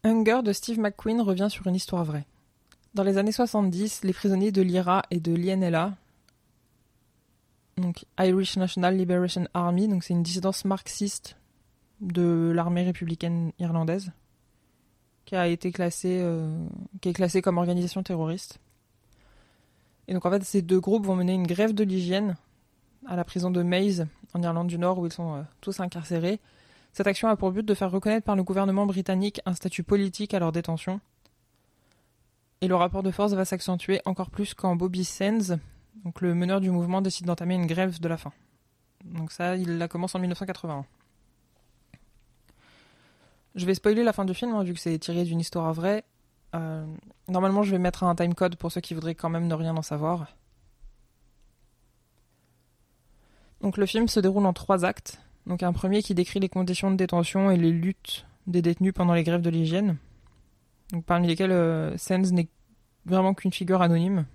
Hunger 0.03 0.41
de 0.43 0.53
Steve 0.53 0.79
McQueen 0.79 1.21
revient 1.21 1.47
sur 1.49 1.67
une 1.67 1.75
histoire 1.75 2.05
vraie. 2.05 2.25
Dans 2.93 3.03
les 3.03 3.17
années 3.17 3.31
70, 3.31 4.03
les 4.03 4.13
prisonniers 4.13 4.51
de 4.51 4.61
l'IRA 4.61 5.03
et 5.11 5.19
de 5.19 5.33
l'INLA, 5.33 5.95
donc 7.77 8.05
Irish 8.17 8.57
National 8.57 8.95
Liberation 8.97 9.47
Army, 9.53 9.89
c'est 10.01 10.13
une 10.13 10.23
dissidence 10.23 10.65
marxiste 10.65 11.37
de 12.01 12.51
l'armée 12.55 12.83
républicaine 12.83 13.51
irlandaise, 13.59 14.11
qui 15.25 15.35
a 15.35 15.47
été 15.47 15.71
classée, 15.71 16.19
euh, 16.21 16.65
est 17.03 17.13
classée 17.13 17.41
comme 17.41 17.57
organisation 17.57 18.01
terroriste. 18.01 18.59
Et 20.07 20.13
donc 20.13 20.25
en 20.25 20.31
fait, 20.31 20.43
ces 20.43 20.61
deux 20.61 20.79
groupes 20.79 21.05
vont 21.05 21.15
mener 21.15 21.33
une 21.33 21.45
grève 21.45 21.73
de 21.73 21.83
l'hygiène 21.83 22.35
à 23.05 23.15
la 23.15 23.23
prison 23.23 23.51
de 23.51 23.61
Maze 23.63 24.07
en 24.33 24.41
Irlande 24.41 24.67
du 24.67 24.77
Nord 24.77 24.99
où 24.99 25.05
ils 25.05 25.13
sont 25.13 25.35
euh, 25.35 25.41
tous 25.61 25.79
incarcérés 25.79 26.39
cette 26.93 27.07
action 27.07 27.27
a 27.27 27.35
pour 27.35 27.51
but 27.51 27.65
de 27.65 27.73
faire 27.73 27.91
reconnaître 27.91 28.25
par 28.25 28.35
le 28.35 28.43
gouvernement 28.43 28.85
britannique 28.85 29.41
un 29.45 29.53
statut 29.53 29.83
politique 29.83 30.33
à 30.33 30.39
leur 30.39 30.51
détention. 30.51 30.99
Et 32.61 32.67
le 32.67 32.75
rapport 32.75 33.03
de 33.03 33.11
force 33.11 33.33
va 33.33 33.45
s'accentuer 33.45 34.01
encore 34.05 34.29
plus 34.29 34.53
quand 34.53 34.75
Bobby 34.75 35.05
Sands, 35.05 35.57
le 36.19 36.35
meneur 36.35 36.59
du 36.59 36.71
mouvement, 36.71 37.01
décide 37.01 37.25
d'entamer 37.25 37.55
une 37.55 37.67
grève 37.67 37.99
de 37.99 38.07
la 38.07 38.17
faim. 38.17 38.33
Donc 39.05 39.31
ça, 39.31 39.55
il 39.55 39.77
la 39.77 39.87
commence 39.87 40.15
en 40.15 40.19
1981. 40.19 40.85
Je 43.55 43.65
vais 43.65 43.73
spoiler 43.73 44.03
la 44.03 44.13
fin 44.13 44.25
du 44.25 44.33
film, 44.33 44.53
hein, 44.53 44.63
vu 44.63 44.73
que 44.73 44.79
c'est 44.79 44.97
tiré 44.99 45.23
d'une 45.23 45.39
histoire 45.39 45.73
vraie. 45.73 46.03
Euh, 46.55 46.85
normalement, 47.27 47.63
je 47.63 47.71
vais 47.71 47.79
mettre 47.79 48.03
un 48.03 48.15
timecode 48.15 48.55
pour 48.57 48.71
ceux 48.71 48.81
qui 48.81 48.93
voudraient 48.93 49.15
quand 49.15 49.29
même 49.29 49.47
ne 49.47 49.53
rien 49.53 49.75
en 49.77 49.81
savoir. 49.81 50.27
Donc 53.61 53.77
le 53.77 53.85
film 53.85 54.07
se 54.07 54.19
déroule 54.19 54.45
en 54.45 54.53
trois 54.53 54.85
actes. 54.85 55.19
Donc 55.49 55.63
un 55.63 55.73
premier 55.73 56.03
qui 56.03 56.13
décrit 56.13 56.39
les 56.39 56.47
conditions 56.47 56.91
de 56.91 56.95
détention 56.95 57.49
et 57.49 57.57
les 57.57 57.71
luttes 57.71 58.27
des 58.45 58.61
détenus 58.61 58.93
pendant 58.93 59.15
les 59.15 59.23
grèves 59.23 59.41
de 59.41 59.49
l'hygiène. 59.49 59.97
Donc 60.91 61.05
parmi 61.05 61.27
lesquels 61.27 61.51
euh, 61.51 61.97
Sens 61.97 62.31
n'est 62.31 62.47
vraiment 63.05 63.33
qu'une 63.33 63.51
figure 63.51 63.81
anonyme. 63.81 64.25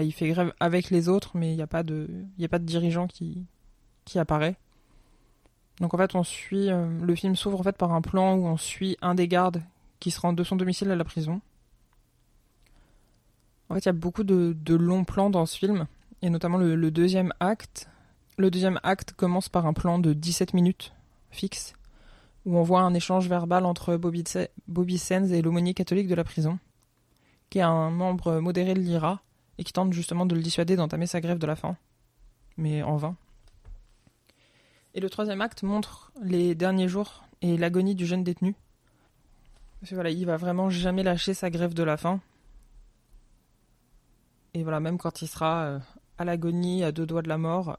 Il 0.00 0.12
fait 0.12 0.28
grève 0.28 0.52
avec 0.58 0.90
les 0.90 1.08
autres, 1.08 1.36
mais 1.36 1.52
il 1.52 1.56
n'y 1.56 1.62
a 1.62 1.68
pas 1.68 1.84
de, 1.84 2.08
il 2.38 2.44
a 2.44 2.48
pas 2.48 2.58
de 2.58 2.64
dirigeant 2.64 3.06
qui, 3.06 3.46
qui 4.04 4.18
apparaît. 4.18 4.56
Donc 5.80 5.94
en 5.94 5.98
fait, 5.98 6.14
on 6.16 6.24
suit, 6.24 6.70
euh, 6.70 6.88
le 7.00 7.14
film 7.14 7.36
s'ouvre 7.36 7.60
en 7.60 7.62
fait 7.62 7.76
par 7.76 7.92
un 7.92 8.00
plan 8.00 8.34
où 8.34 8.44
on 8.44 8.56
suit 8.56 8.96
un 9.00 9.14
des 9.14 9.28
gardes 9.28 9.62
qui 10.00 10.10
se 10.10 10.20
rend 10.20 10.32
de 10.32 10.42
son 10.42 10.56
domicile 10.56 10.90
à 10.90 10.96
la 10.96 11.04
prison. 11.04 11.40
En 13.68 13.74
fait, 13.74 13.80
il 13.80 13.86
y 13.86 13.88
a 13.90 13.92
beaucoup 13.92 14.24
de, 14.24 14.74
longs 14.74 15.04
plans 15.04 15.30
dans 15.30 15.46
ce 15.46 15.56
film, 15.56 15.86
et 16.20 16.30
notamment 16.30 16.58
le 16.58 16.90
deuxième 16.90 17.32
acte 17.38 17.88
le 18.38 18.50
deuxième 18.50 18.80
acte 18.82 19.12
commence 19.12 19.48
par 19.48 19.66
un 19.66 19.72
plan 19.72 19.98
de 19.98 20.12
17 20.12 20.54
minutes 20.54 20.92
fixe, 21.30 21.74
où 22.44 22.56
on 22.56 22.62
voit 22.62 22.80
un 22.80 22.94
échange 22.94 23.28
verbal 23.28 23.64
entre 23.64 23.96
Bobby, 23.96 24.98
Sands 24.98 25.24
et 25.24 25.42
l'aumônier 25.42 25.74
catholique 25.74 26.08
de 26.08 26.14
la 26.14 26.24
prison, 26.24 26.58
qui 27.50 27.58
est 27.58 27.62
un 27.62 27.90
membre 27.90 28.40
modéré 28.40 28.74
de 28.74 28.80
l'IRA 28.80 29.22
et 29.58 29.64
qui 29.64 29.72
tente 29.72 29.92
justement 29.92 30.26
de 30.26 30.34
le 30.34 30.42
dissuader 30.42 30.76
d'entamer 30.76 31.06
sa 31.06 31.20
grève 31.20 31.38
de 31.38 31.46
la 31.46 31.56
faim, 31.56 31.76
mais 32.56 32.82
en 32.82 32.96
vain. 32.96 33.16
Et 34.94 35.00
le 35.00 35.08
troisième 35.08 35.40
acte 35.40 35.62
montre 35.62 36.12
les 36.22 36.54
derniers 36.54 36.88
jours 36.88 37.24
et 37.40 37.56
l'agonie 37.56 37.94
du 37.94 38.06
jeune 38.06 38.24
détenu. 38.24 38.54
Parce 39.80 39.90
que 39.90 39.94
voilà, 39.94 40.10
il 40.10 40.24
va 40.26 40.36
vraiment 40.36 40.70
jamais 40.70 41.02
lâcher 41.02 41.34
sa 41.34 41.50
grève 41.50 41.74
de 41.74 41.82
la 41.82 41.96
faim. 41.96 42.20
Et 44.54 44.62
voilà, 44.62 44.80
même 44.80 44.98
quand 44.98 45.22
il 45.22 45.28
sera 45.28 45.64
euh, 45.64 45.78
à 46.18 46.24
l'agonie, 46.24 46.84
à 46.84 46.92
deux 46.92 47.06
doigts 47.06 47.22
de 47.22 47.28
la 47.28 47.38
mort, 47.38 47.78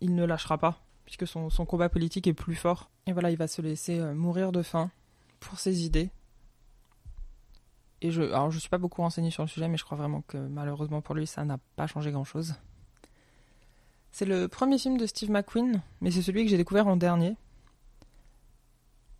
il 0.00 0.14
ne 0.14 0.24
lâchera 0.24 0.58
pas, 0.58 0.82
puisque 1.04 1.26
son, 1.26 1.48
combat 1.66 1.88
politique 1.88 2.26
est 2.26 2.34
plus 2.34 2.54
fort. 2.54 2.90
Et 3.06 3.12
voilà, 3.12 3.30
il 3.30 3.36
va 3.36 3.48
se 3.48 3.62
laisser 3.62 3.98
euh, 3.98 4.14
mourir 4.14 4.52
de 4.52 4.62
faim 4.62 4.90
pour 5.40 5.58
ses 5.58 5.84
idées. 5.84 6.10
Et 8.02 8.10
je, 8.10 8.22
alors 8.22 8.50
je 8.50 8.58
suis 8.58 8.68
pas 8.68 8.78
beaucoup 8.78 9.02
renseigné 9.02 9.30
sur 9.30 9.42
le 9.42 9.48
sujet, 9.48 9.68
mais 9.68 9.78
je 9.78 9.84
crois 9.84 9.96
vraiment 9.96 10.22
que 10.22 10.36
malheureusement 10.36 11.00
pour 11.00 11.14
lui, 11.14 11.26
ça 11.26 11.44
n'a 11.44 11.58
pas 11.76 11.86
changé 11.86 12.10
grand 12.10 12.24
chose. 12.24 12.54
C'est 14.12 14.26
le 14.26 14.48
premier 14.48 14.78
film 14.78 14.96
de 14.98 15.06
Steve 15.06 15.30
McQueen, 15.30 15.82
mais 16.00 16.10
c'est 16.10 16.22
celui 16.22 16.44
que 16.44 16.50
j'ai 16.50 16.56
découvert 16.56 16.86
en 16.86 16.96
dernier. 16.96 17.36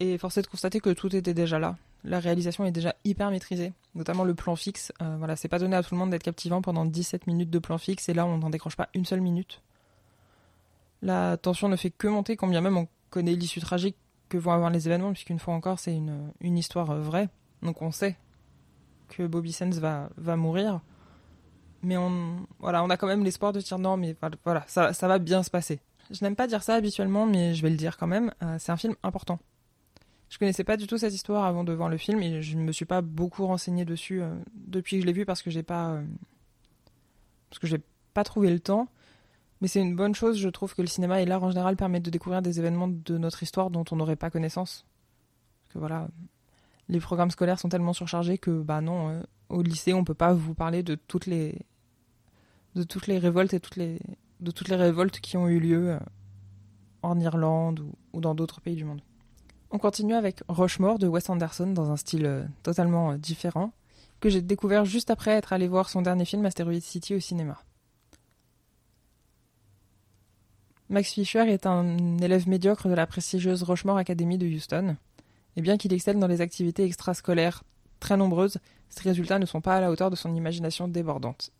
Et 0.00 0.18
force 0.18 0.36
est 0.36 0.42
de 0.42 0.46
constater 0.46 0.80
que 0.80 0.90
tout 0.90 1.14
était 1.14 1.34
déjà 1.34 1.58
là. 1.58 1.76
La 2.04 2.20
réalisation 2.20 2.64
est 2.64 2.70
déjà 2.70 2.94
hyper 3.04 3.30
maîtrisée, 3.30 3.72
notamment 3.94 4.24
le 4.24 4.34
plan 4.34 4.56
fixe. 4.56 4.92
Euh, 5.02 5.16
voilà, 5.18 5.36
c'est 5.36 5.48
pas 5.48 5.58
donné 5.58 5.74
à 5.74 5.82
tout 5.82 5.94
le 5.94 5.98
monde 5.98 6.10
d'être 6.10 6.22
captivant 6.22 6.62
pendant 6.62 6.84
17 6.84 7.26
minutes 7.26 7.50
de 7.50 7.58
plan 7.58 7.78
fixe, 7.78 8.08
et 8.08 8.14
là 8.14 8.26
on 8.26 8.38
n'en 8.38 8.50
décroche 8.50 8.76
pas 8.76 8.88
une 8.94 9.04
seule 9.04 9.20
minute. 9.20 9.62
La 11.06 11.36
tension 11.36 11.68
ne 11.68 11.76
fait 11.76 11.90
que 11.90 12.08
monter, 12.08 12.34
quand 12.34 12.48
bien 12.48 12.60
même 12.60 12.76
on 12.76 12.88
connaît 13.10 13.36
l'issue 13.36 13.60
tragique 13.60 13.96
que 14.28 14.38
vont 14.38 14.50
avoir 14.50 14.70
les 14.70 14.88
événements, 14.88 15.12
puisqu'une 15.12 15.38
fois 15.38 15.54
encore 15.54 15.78
c'est 15.78 15.94
une, 15.94 16.58
histoire 16.58 16.90
euh, 16.90 17.00
vraie. 17.00 17.28
Donc 17.62 17.80
on 17.80 17.92
sait 17.92 18.16
que 19.06 19.24
Bobby 19.24 19.52
Sands 19.52 19.70
va, 19.70 20.36
mourir. 20.36 20.80
Mais 21.84 21.96
on, 21.96 22.44
voilà, 22.58 22.82
on 22.82 22.90
a 22.90 22.96
quand 22.96 23.06
même 23.06 23.22
l'espoir 23.22 23.52
de 23.52 23.60
dire 23.60 23.78
non, 23.78 23.96
mais 23.96 24.16
voilà, 24.44 24.64
ça, 24.66 24.90
va 24.90 25.20
bien 25.20 25.44
se 25.44 25.50
passer. 25.50 25.78
Je 26.10 26.24
n'aime 26.24 26.34
pas 26.34 26.48
dire 26.48 26.64
ça 26.64 26.74
habituellement, 26.74 27.24
mais 27.24 27.54
je 27.54 27.62
vais 27.62 27.70
le 27.70 27.76
dire 27.76 27.98
quand 27.98 28.08
même. 28.08 28.32
Euh, 28.42 28.56
c'est 28.58 28.72
un 28.72 28.76
film 28.76 28.96
important. 29.04 29.38
Je 30.28 30.38
connaissais 30.38 30.64
pas 30.64 30.76
du 30.76 30.88
tout 30.88 30.98
cette 30.98 31.14
histoire 31.14 31.44
avant 31.44 31.62
de 31.62 31.72
voir 31.72 31.88
le 31.88 31.98
film 31.98 32.20
et 32.20 32.42
je 32.42 32.56
ne 32.56 32.64
me 32.64 32.72
suis 32.72 32.84
pas 32.84 33.00
beaucoup 33.00 33.46
renseigné 33.46 33.84
dessus 33.84 34.22
euh, 34.22 34.34
depuis 34.54 34.96
que 34.96 35.02
je 35.02 35.06
l'ai 35.06 35.12
vu 35.12 35.24
parce 35.24 35.40
que 35.40 35.52
j'ai 35.52 35.62
pas 35.62 36.00
parce 37.48 37.60
que 37.60 37.80
pas 38.12 38.24
trouvé 38.24 38.50
le 38.50 38.58
temps. 38.58 38.88
Mais 39.60 39.68
c'est 39.68 39.80
une 39.80 39.96
bonne 39.96 40.14
chose, 40.14 40.38
je 40.38 40.48
trouve 40.48 40.74
que 40.74 40.82
le 40.82 40.88
cinéma 40.88 41.22
et 41.22 41.24
l'art 41.24 41.42
en 41.42 41.50
général 41.50 41.76
permettent 41.76 42.04
de 42.04 42.10
découvrir 42.10 42.42
des 42.42 42.58
événements 42.58 42.88
de 42.88 43.18
notre 43.18 43.42
histoire 43.42 43.70
dont 43.70 43.84
on 43.90 43.96
n'aurait 43.96 44.16
pas 44.16 44.30
connaissance. 44.30 44.84
Parce 45.62 45.74
que 45.74 45.78
voilà, 45.78 46.08
les 46.88 47.00
programmes 47.00 47.30
scolaires 47.30 47.58
sont 47.58 47.68
tellement 47.68 47.92
surchargés 47.92 48.38
que 48.38 48.62
bah 48.62 48.80
non, 48.80 49.08
euh, 49.08 49.22
au 49.48 49.62
lycée 49.62 49.94
on 49.94 50.04
peut 50.04 50.14
pas 50.14 50.34
vous 50.34 50.54
parler 50.54 50.82
de 50.82 50.94
toutes 50.94 51.26
les 51.26 51.58
de 52.74 52.82
toutes 52.82 53.06
les 53.06 53.18
révoltes 53.18 53.54
et 53.54 53.60
toutes 53.60 53.76
les 53.76 53.98
de 54.40 54.50
toutes 54.50 54.68
les 54.68 54.76
révoltes 54.76 55.20
qui 55.20 55.36
ont 55.36 55.48
eu 55.48 55.58
lieu 55.58 55.92
euh, 55.92 55.98
en 57.02 57.18
Irlande 57.18 57.82
ou, 58.12 58.20
dans 58.20 58.34
d'autres 58.34 58.60
pays 58.60 58.76
du 58.76 58.84
monde. 58.84 59.00
On 59.70 59.78
continue 59.78 60.14
avec 60.14 60.42
Rushmore 60.48 60.98
de 60.98 61.08
Wes 61.08 61.28
Anderson 61.30 61.68
dans 61.68 61.90
un 61.90 61.96
style 61.96 62.26
euh, 62.26 62.44
totalement 62.62 63.14
différent 63.14 63.72
que 64.20 64.28
j'ai 64.28 64.42
découvert 64.42 64.84
juste 64.84 65.10
après 65.10 65.32
être 65.32 65.52
allé 65.52 65.68
voir 65.68 65.88
son 65.88 66.02
dernier 66.02 66.24
film 66.24 66.44
Asteroid 66.46 66.80
City 66.80 67.14
au 67.14 67.20
cinéma. 67.20 67.58
Max 70.88 71.14
Fisher 71.14 71.50
est 71.52 71.66
un 71.66 72.18
élève 72.18 72.48
médiocre 72.48 72.88
de 72.88 72.94
la 72.94 73.08
prestigieuse 73.08 73.64
Rushmore 73.64 73.96
Academy 73.96 74.38
de 74.38 74.46
Houston. 74.46 74.96
Et 75.56 75.60
bien 75.60 75.78
qu'il 75.78 75.92
excelle 75.92 76.20
dans 76.20 76.28
les 76.28 76.40
activités 76.40 76.84
extrascolaires 76.84 77.64
très 77.98 78.16
nombreuses, 78.16 78.58
ses 78.88 79.08
résultats 79.08 79.40
ne 79.40 79.46
sont 79.46 79.60
pas 79.60 79.74
à 79.74 79.80
la 79.80 79.90
hauteur 79.90 80.10
de 80.10 80.16
son 80.16 80.32
imagination 80.34 80.86
débordante. 80.86 81.50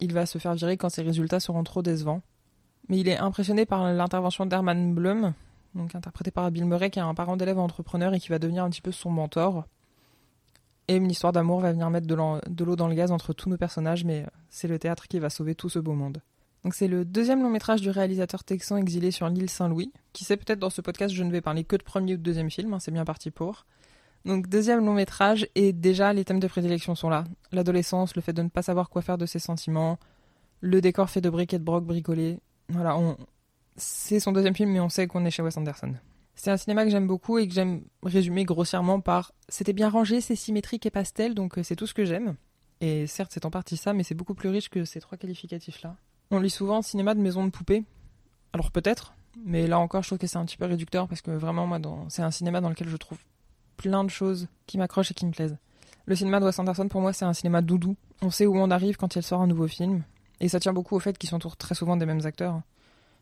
Il 0.00 0.12
va 0.12 0.26
se 0.26 0.36
faire 0.36 0.54
virer 0.54 0.76
quand 0.76 0.90
ses 0.90 1.00
résultats 1.00 1.40
seront 1.40 1.64
trop 1.64 1.80
décevants. 1.80 2.20
Mais 2.88 2.98
il 2.98 3.08
est 3.08 3.16
impressionné 3.16 3.64
par 3.64 3.90
l'intervention 3.90 4.44
d'Herman 4.44 4.94
Blum, 4.94 5.32
interprété 5.94 6.30
par 6.30 6.50
Bill 6.50 6.66
Murray, 6.66 6.90
qui 6.90 6.98
est 6.98 7.02
un 7.02 7.14
parent 7.14 7.38
d'élève 7.38 7.58
entrepreneur 7.58 8.12
et 8.12 8.20
qui 8.20 8.28
va 8.28 8.38
devenir 8.38 8.64
un 8.64 8.70
petit 8.70 8.82
peu 8.82 8.92
son 8.92 9.10
mentor. 9.10 9.64
Et 10.88 10.96
une 10.96 11.10
histoire 11.10 11.32
d'amour 11.32 11.60
va 11.60 11.72
venir 11.72 11.88
mettre 11.88 12.06
de 12.06 12.64
l'eau 12.64 12.76
dans 12.76 12.88
le 12.88 12.94
gaz 12.94 13.12
entre 13.12 13.32
tous 13.32 13.48
nos 13.48 13.56
personnages, 13.56 14.04
mais 14.04 14.26
c'est 14.50 14.68
le 14.68 14.78
théâtre 14.78 15.08
qui 15.08 15.18
va 15.20 15.30
sauver 15.30 15.54
tout 15.54 15.70
ce 15.70 15.78
beau 15.78 15.94
monde. 15.94 16.20
Donc 16.64 16.74
c'est 16.74 16.88
le 16.88 17.04
deuxième 17.04 17.42
long 17.42 17.50
métrage 17.50 17.80
du 17.80 17.90
réalisateur 17.90 18.44
texan 18.44 18.76
exilé 18.76 19.10
sur 19.10 19.28
l'île 19.28 19.48
Saint-Louis. 19.48 19.92
Qui 20.12 20.24
sait 20.24 20.36
peut-être 20.36 20.58
dans 20.58 20.70
ce 20.70 20.80
podcast 20.80 21.14
je 21.14 21.22
ne 21.22 21.30
vais 21.30 21.40
parler 21.40 21.64
que 21.64 21.76
de 21.76 21.82
premier 21.82 22.14
ou 22.14 22.16
de 22.18 22.22
deuxième 22.22 22.50
film, 22.50 22.74
hein, 22.74 22.80
c'est 22.80 22.90
bien 22.90 23.04
parti 23.04 23.30
pour. 23.30 23.64
Donc 24.26 24.48
deuxième 24.48 24.84
long 24.84 24.92
métrage 24.92 25.48
et 25.54 25.72
déjà 25.72 26.12
les 26.12 26.24
thèmes 26.24 26.40
de 26.40 26.48
prédilection 26.48 26.94
sont 26.94 27.08
là. 27.08 27.24
L'adolescence, 27.52 28.14
le 28.14 28.22
fait 28.22 28.34
de 28.34 28.42
ne 28.42 28.48
pas 28.48 28.62
savoir 28.62 28.90
quoi 28.90 29.00
faire 29.00 29.16
de 29.16 29.24
ses 29.24 29.38
sentiments, 29.38 29.98
le 30.60 30.82
décor 30.82 31.08
fait 31.08 31.22
de 31.22 31.30
briquets 31.30 31.58
de 31.58 31.64
broc 31.64 31.84
bricolés. 31.84 32.38
Voilà, 32.68 32.98
c'est 33.76 34.20
son 34.20 34.32
deuxième 34.32 34.54
film 34.54 34.70
mais 34.70 34.80
on 34.80 34.90
sait 34.90 35.06
qu'on 35.06 35.24
est 35.24 35.30
chez 35.30 35.42
Wes 35.42 35.56
Anderson. 35.56 35.94
C'est 36.34 36.50
un 36.50 36.58
cinéma 36.58 36.84
que 36.84 36.90
j'aime 36.90 37.06
beaucoup 37.06 37.38
et 37.38 37.48
que 37.48 37.54
j'aime 37.54 37.82
résumer 38.02 38.44
grossièrement 38.44 39.00
par 39.00 39.32
c'était 39.48 39.72
bien 39.72 39.88
rangé, 39.88 40.20
c'est 40.20 40.36
symétrique 40.36 40.84
et 40.84 40.90
pastel 40.90 41.34
donc 41.34 41.56
euh, 41.56 41.62
c'est 41.62 41.76
tout 41.76 41.86
ce 41.86 41.94
que 41.94 42.04
j'aime. 42.04 42.36
Et 42.82 43.06
certes 43.06 43.30
c'est 43.32 43.46
en 43.46 43.50
partie 43.50 43.78
ça 43.78 43.94
mais 43.94 44.02
c'est 44.02 44.14
beaucoup 44.14 44.34
plus 44.34 44.50
riche 44.50 44.68
que 44.68 44.84
ces 44.84 45.00
trois 45.00 45.16
qualificatifs 45.16 45.80
là. 45.82 45.96
On 46.30 46.38
lit 46.38 46.50
souvent 46.50 46.82
cinéma 46.82 47.14
de 47.14 47.20
maison 47.20 47.44
de 47.44 47.50
poupée. 47.50 47.84
Alors 48.52 48.70
peut-être, 48.70 49.14
mais 49.44 49.66
là 49.66 49.78
encore, 49.78 50.02
je 50.02 50.08
trouve 50.08 50.18
que 50.18 50.26
c'est 50.26 50.38
un 50.38 50.44
petit 50.44 50.56
peu 50.56 50.66
réducteur 50.66 51.08
parce 51.08 51.22
que 51.22 51.30
vraiment, 51.30 51.66
moi, 51.66 51.78
c'est 52.08 52.22
un 52.22 52.30
cinéma 52.30 52.60
dans 52.60 52.68
lequel 52.68 52.88
je 52.88 52.96
trouve 52.96 53.18
plein 53.76 54.04
de 54.04 54.10
choses 54.10 54.48
qui 54.66 54.78
m'accrochent 54.78 55.10
et 55.10 55.14
qui 55.14 55.26
me 55.26 55.32
plaisent. 55.32 55.56
Le 56.06 56.14
cinéma 56.14 56.40
de 56.40 56.44
Wes 56.44 56.58
Anderson, 56.58 56.88
pour 56.88 57.00
moi, 57.00 57.12
c'est 57.12 57.24
un 57.24 57.32
cinéma 57.32 57.62
doudou. 57.62 57.96
On 58.22 58.30
sait 58.30 58.46
où 58.46 58.56
on 58.56 58.70
arrive 58.70 58.96
quand 58.96 59.14
il 59.16 59.22
sort 59.22 59.40
un 59.40 59.46
nouveau 59.46 59.68
film. 59.68 60.02
Et 60.40 60.48
ça 60.48 60.58
tient 60.58 60.72
beaucoup 60.72 60.96
au 60.96 61.00
fait 61.00 61.16
qu'il 61.16 61.28
s'entoure 61.28 61.56
très 61.56 61.74
souvent 61.74 61.96
des 61.96 62.06
mêmes 62.06 62.24
acteurs. 62.24 62.60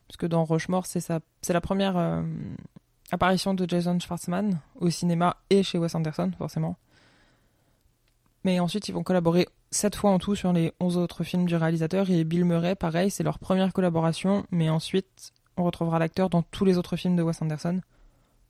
Parce 0.07 0.17
que 0.17 0.27
dans 0.27 0.45
Rushmore, 0.45 0.87
c'est, 0.87 1.01
c'est 1.01 1.53
la 1.53 1.61
première 1.61 1.97
euh, 1.97 2.23
apparition 3.11 3.55
de 3.55 3.69
Jason 3.69 3.99
Schwartzman 3.99 4.61
au 4.77 4.91
cinéma 4.91 5.37
et 5.51 5.63
chez 5.63 5.79
Wes 5.79 5.95
Anderson, 5.95 6.31
forcément. 6.39 6.77
Mais 8.45 8.61
ensuite, 8.61 8.89
ils 8.89 8.93
vont 8.93 9.03
collaborer 9.03 9.49
sept 9.71 9.97
fois 9.97 10.11
en 10.11 10.19
tout 10.19 10.35
sur 10.35 10.53
les 10.53 10.73
11 10.81 10.97
autres 10.97 11.25
films 11.25 11.47
du 11.47 11.57
réalisateur. 11.57 12.11
Et 12.11 12.25
Bill 12.25 12.45
Murray, 12.45 12.75
pareil, 12.75 13.11
c'est 13.11 13.23
leur 13.23 13.39
première 13.39 13.73
collaboration. 13.73 14.45
Mais 14.51 14.69
ensuite, 14.69 15.33
on 15.57 15.65
retrouvera 15.65 15.99
l'acteur 15.99 16.31
dans 16.31 16.43
tous 16.43 16.65
les 16.65 16.79
autres 16.79 16.97
films 16.97 17.17
de 17.17 17.23
Wes 17.23 17.41
Anderson. 17.43 17.81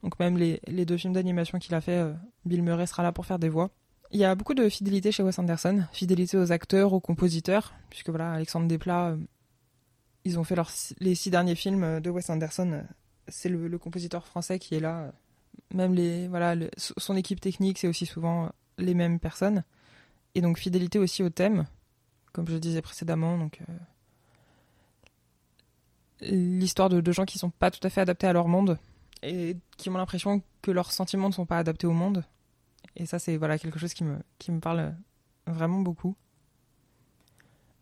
Donc 0.02 0.18
même 0.20 0.37
les, 0.37 0.60
les 0.66 0.84
deux 0.84 0.96
films 0.96 1.12
d'animation 1.12 1.58
qu'il 1.58 1.75
a 1.75 1.80
fait, 1.80 1.98
euh, 1.98 2.12
Bill 2.44 2.62
Murray 2.62 2.87
sera 2.87 3.02
là 3.02 3.12
pour 3.12 3.26
faire 3.26 3.38
des 3.38 3.48
voix. 3.48 3.70
Il 4.10 4.20
y 4.20 4.25
a 4.25 4.34
beaucoup 4.34 4.54
de 4.54 4.68
fidélité 4.68 5.12
chez 5.12 5.22
Wes 5.22 5.38
Anderson, 5.38 5.84
fidélité 5.92 6.38
aux 6.38 6.52
acteurs, 6.52 6.92
aux 6.92 7.00
compositeurs, 7.00 7.75
puisque 7.90 8.08
voilà, 8.08 8.32
Alexandre 8.32 8.66
Desplat, 8.66 9.10
euh, 9.10 9.16
ils 10.25 10.38
ont 10.38 10.44
fait 10.44 10.54
leurs, 10.54 10.70
les 11.00 11.14
six 11.14 11.30
derniers 11.30 11.56
films 11.56 11.84
euh, 11.84 12.00
de 12.00 12.10
Wes 12.10 12.30
Anderson. 12.30 12.84
c'est 13.26 13.48
le, 13.48 13.76
compositeur 13.78 14.26
français 14.26 14.58
qui 14.58 14.76
est 14.76 14.80
là. 14.80 15.12
Même 15.75 15.94
les, 15.94 16.28
voilà, 16.28 16.54
son 16.76 17.16
équipe 17.16 17.40
technique, 17.40 17.78
c'est 17.78 17.88
aussi 17.88 18.06
souvent 18.06 18.50
les 18.78 18.94
mêmes 18.94 19.18
personnes. 19.18 19.64
Et 20.35 20.40
donc 20.40 20.58
fidélité 20.58 20.99
aussi 20.99 21.23
au 21.23 21.30
thème, 21.30 21.66
comme 22.32 22.49
je 22.49 22.56
disais 22.56 22.82
précédemment. 22.82 23.38
Donc 23.38 23.61
euh, 23.68 23.73
l'histoire 26.20 26.88
de, 26.88 27.00
de, 27.00 27.12
gens 27.12 27.25
qui 27.25 27.38
sont 27.38 27.50
pas 27.50 27.70
tout 27.70 27.85
à 27.87 27.90
fait 27.90 28.00
adaptés 28.00 28.26
à 28.26 28.32
leur 28.32 28.49
monde 28.49 28.78
et 29.23 29.56
qui 29.76 29.90
ont 29.90 29.94
l'impression 29.94 30.42
que 30.62 30.70
leurs 30.70 30.92
sentiments 30.92 31.28
ne 31.28 31.35
sont 31.35 31.47
pas 31.47 31.58
adaptés 31.58 31.87
au 31.87 31.92
monde. 31.92 32.25
Et 32.97 33.06
ça, 33.06 33.18
c'est 33.18 33.37
voilà 33.37 33.58
quelque 33.58 33.78
chose 33.78 33.94
qui 33.94 34.04
me 34.04 34.18
qui 34.38 34.52
me 34.52 34.61
parle 34.61 34.94
vraiment 35.47 35.80
beaucoup. 35.80 36.16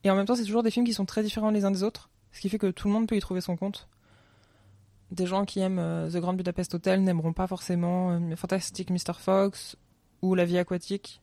Et 0.04 0.10
en 0.10 0.14
même 0.14 0.26
temps, 0.26 0.36
c'est 0.36 0.44
toujours 0.44 0.62
des 0.62 0.70
films 0.70 0.86
qui 0.86 0.94
sont 0.94 1.04
très 1.04 1.22
différents 1.22 1.50
les 1.50 1.64
uns 1.64 1.70
des 1.70 1.82
autres, 1.82 2.10
ce 2.32 2.40
qui 2.40 2.48
fait 2.48 2.58
que 2.58 2.70
tout 2.70 2.86
le 2.86 2.94
monde 2.94 3.08
peut 3.08 3.16
y 3.16 3.20
trouver 3.20 3.40
son 3.40 3.56
compte. 3.56 3.88
Des 5.10 5.26
gens 5.26 5.44
qui 5.44 5.60
aiment 5.60 5.78
euh, 5.78 6.10
The 6.10 6.16
Grand 6.16 6.34
Budapest 6.34 6.74
Hotel 6.74 7.02
n'aimeront 7.02 7.32
pas 7.32 7.46
forcément 7.46 8.12
euh, 8.12 8.36
Fantastic 8.36 8.90
Mr. 8.90 9.14
Fox 9.18 9.76
ou 10.22 10.34
La 10.34 10.44
vie 10.44 10.58
aquatique 10.58 11.22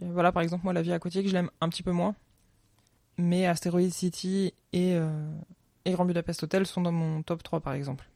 voilà, 0.00 0.32
par 0.32 0.42
exemple, 0.42 0.64
moi, 0.64 0.72
la 0.72 0.82
vie 0.82 0.92
aquatique, 0.92 1.28
je 1.28 1.32
l'aime 1.32 1.50
un 1.60 1.68
petit 1.68 1.82
peu 1.82 1.92
moins. 1.92 2.14
Mais 3.18 3.46
Asteroid 3.46 3.90
City 3.90 4.54
et, 4.72 4.94
euh, 4.94 5.30
Grand 5.86 6.04
Budapest 6.04 6.42
Hotel 6.42 6.66
sont 6.66 6.80
dans 6.80 6.92
mon 6.92 7.22
top 7.22 7.42
3, 7.42 7.60
par 7.60 7.74
exemple. 7.74 8.08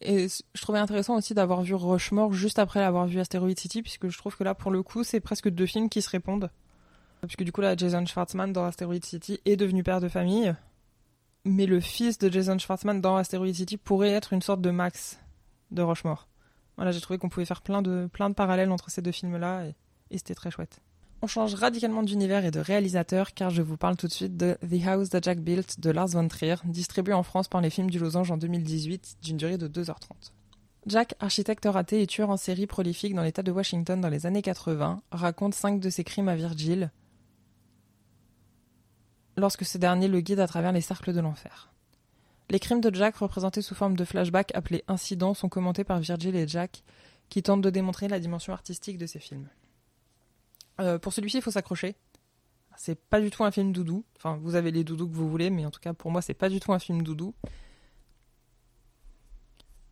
Et 0.00 0.28
je 0.28 0.60
trouvais 0.60 0.78
intéressant 0.78 1.16
aussi 1.16 1.32
d'avoir 1.34 1.62
vu 1.62 1.74
Rushmore 1.74 2.32
juste 2.32 2.58
après 2.58 2.82
avoir 2.82 3.06
vu 3.06 3.18
Asteroid 3.18 3.54
City, 3.56 3.82
puisque 3.82 4.08
je 4.08 4.18
trouve 4.18 4.36
que 4.36 4.44
là, 4.44 4.54
pour 4.54 4.70
le 4.70 4.82
coup, 4.82 5.04
c'est 5.04 5.20
presque 5.20 5.48
deux 5.48 5.66
films 5.66 5.88
qui 5.88 6.02
se 6.02 6.10
répondent. 6.10 6.50
Puisque 7.22 7.44
du 7.44 7.52
coup, 7.52 7.62
là, 7.62 7.76
Jason 7.76 8.04
Schwartzman 8.04 8.52
dans 8.52 8.64
Asteroid 8.64 9.02
City 9.02 9.40
est 9.46 9.56
devenu 9.56 9.82
père 9.82 10.00
de 10.00 10.08
famille. 10.08 10.54
Mais 11.44 11.66
le 11.66 11.80
fils 11.80 12.18
de 12.18 12.30
Jason 12.30 12.58
Schwartzman 12.58 13.00
dans 13.00 13.16
Asteroid 13.16 13.52
City 13.52 13.76
pourrait 13.76 14.10
être 14.10 14.32
une 14.32 14.42
sorte 14.42 14.60
de 14.60 14.70
Max 14.70 15.18
de 15.70 15.82
Rushmore. 15.82 16.28
Voilà, 16.76 16.92
j'ai 16.92 17.00
trouvé 17.00 17.18
qu'on 17.18 17.28
pouvait 17.28 17.46
faire 17.46 17.62
plein 17.62 17.82
de, 17.82 18.08
plein 18.12 18.30
parallèles 18.32 18.70
entre 18.70 18.90
ces 18.90 19.00
deux 19.00 19.12
films-là. 19.12 19.64
Et 20.10 20.18
c'était 20.18 20.34
très 20.34 20.50
chouette. 20.50 20.80
On 21.22 21.26
change 21.26 21.54
radicalement 21.54 22.02
d'univers 22.02 22.44
et 22.44 22.50
de 22.50 22.60
réalisateur 22.60 23.32
car 23.32 23.50
je 23.50 23.62
vous 23.62 23.76
parle 23.76 23.96
tout 23.96 24.06
de 24.06 24.12
suite 24.12 24.36
de 24.36 24.56
The 24.60 24.86
House 24.86 25.10
That 25.10 25.20
Jack 25.22 25.40
Built 25.40 25.80
de 25.80 25.90
Lars 25.90 26.08
von 26.08 26.28
Trier, 26.28 26.56
distribué 26.64 27.14
en 27.14 27.22
France 27.22 27.48
par 27.48 27.60
les 27.60 27.70
films 27.70 27.90
du 27.90 27.98
Losange 27.98 28.30
en 28.30 28.36
2018 28.36 29.18
d'une 29.22 29.36
durée 29.36 29.58
de 29.58 29.68
2h30. 29.68 30.32
Jack, 30.86 31.14
architecte 31.18 31.66
raté 31.66 32.02
et 32.02 32.06
tueur 32.06 32.30
en 32.30 32.36
série 32.36 32.66
prolifique 32.66 33.14
dans 33.14 33.22
l'état 33.22 33.42
de 33.42 33.50
Washington 33.50 34.00
dans 34.00 34.08
les 34.08 34.26
années 34.26 34.42
80, 34.42 35.02
raconte 35.10 35.54
cinq 35.54 35.80
de 35.80 35.90
ses 35.90 36.04
crimes 36.04 36.28
à 36.28 36.36
Virgil 36.36 36.90
lorsque 39.36 39.64
ce 39.64 39.78
dernier 39.78 40.08
le 40.08 40.20
guide 40.20 40.40
à 40.40 40.46
travers 40.46 40.72
les 40.72 40.80
cercles 40.80 41.12
de 41.12 41.20
l'enfer. 41.20 41.72
Les 42.48 42.60
crimes 42.60 42.80
de 42.80 42.94
Jack 42.94 43.16
représentés 43.16 43.62
sous 43.62 43.74
forme 43.74 43.96
de 43.96 44.04
flashbacks 44.04 44.54
appelés 44.54 44.84
incidents 44.86 45.34
sont 45.34 45.48
commentés 45.48 45.84
par 45.84 45.98
Virgil 45.98 46.36
et 46.36 46.46
Jack 46.46 46.84
qui 47.28 47.42
tentent 47.42 47.62
de 47.62 47.70
démontrer 47.70 48.06
la 48.08 48.20
dimension 48.20 48.52
artistique 48.52 48.98
de 48.98 49.06
ces 49.06 49.18
films. 49.18 49.48
Euh, 50.80 50.98
pour 50.98 51.12
celui-ci, 51.12 51.38
il 51.38 51.42
faut 51.42 51.50
s'accrocher. 51.50 51.96
C'est 52.76 52.98
pas 52.98 53.20
du 53.20 53.30
tout 53.30 53.44
un 53.44 53.50
film 53.50 53.72
doudou. 53.72 54.04
Enfin, 54.16 54.38
vous 54.42 54.54
avez 54.54 54.70
les 54.70 54.84
doudous 54.84 55.08
que 55.08 55.14
vous 55.14 55.28
voulez, 55.28 55.50
mais 55.50 55.64
en 55.64 55.70
tout 55.70 55.80
cas, 55.80 55.94
pour 55.94 56.10
moi, 56.10 56.20
c'est 56.20 56.34
pas 56.34 56.48
du 56.48 56.60
tout 56.60 56.72
un 56.72 56.78
film 56.78 57.02
doudou. 57.02 57.34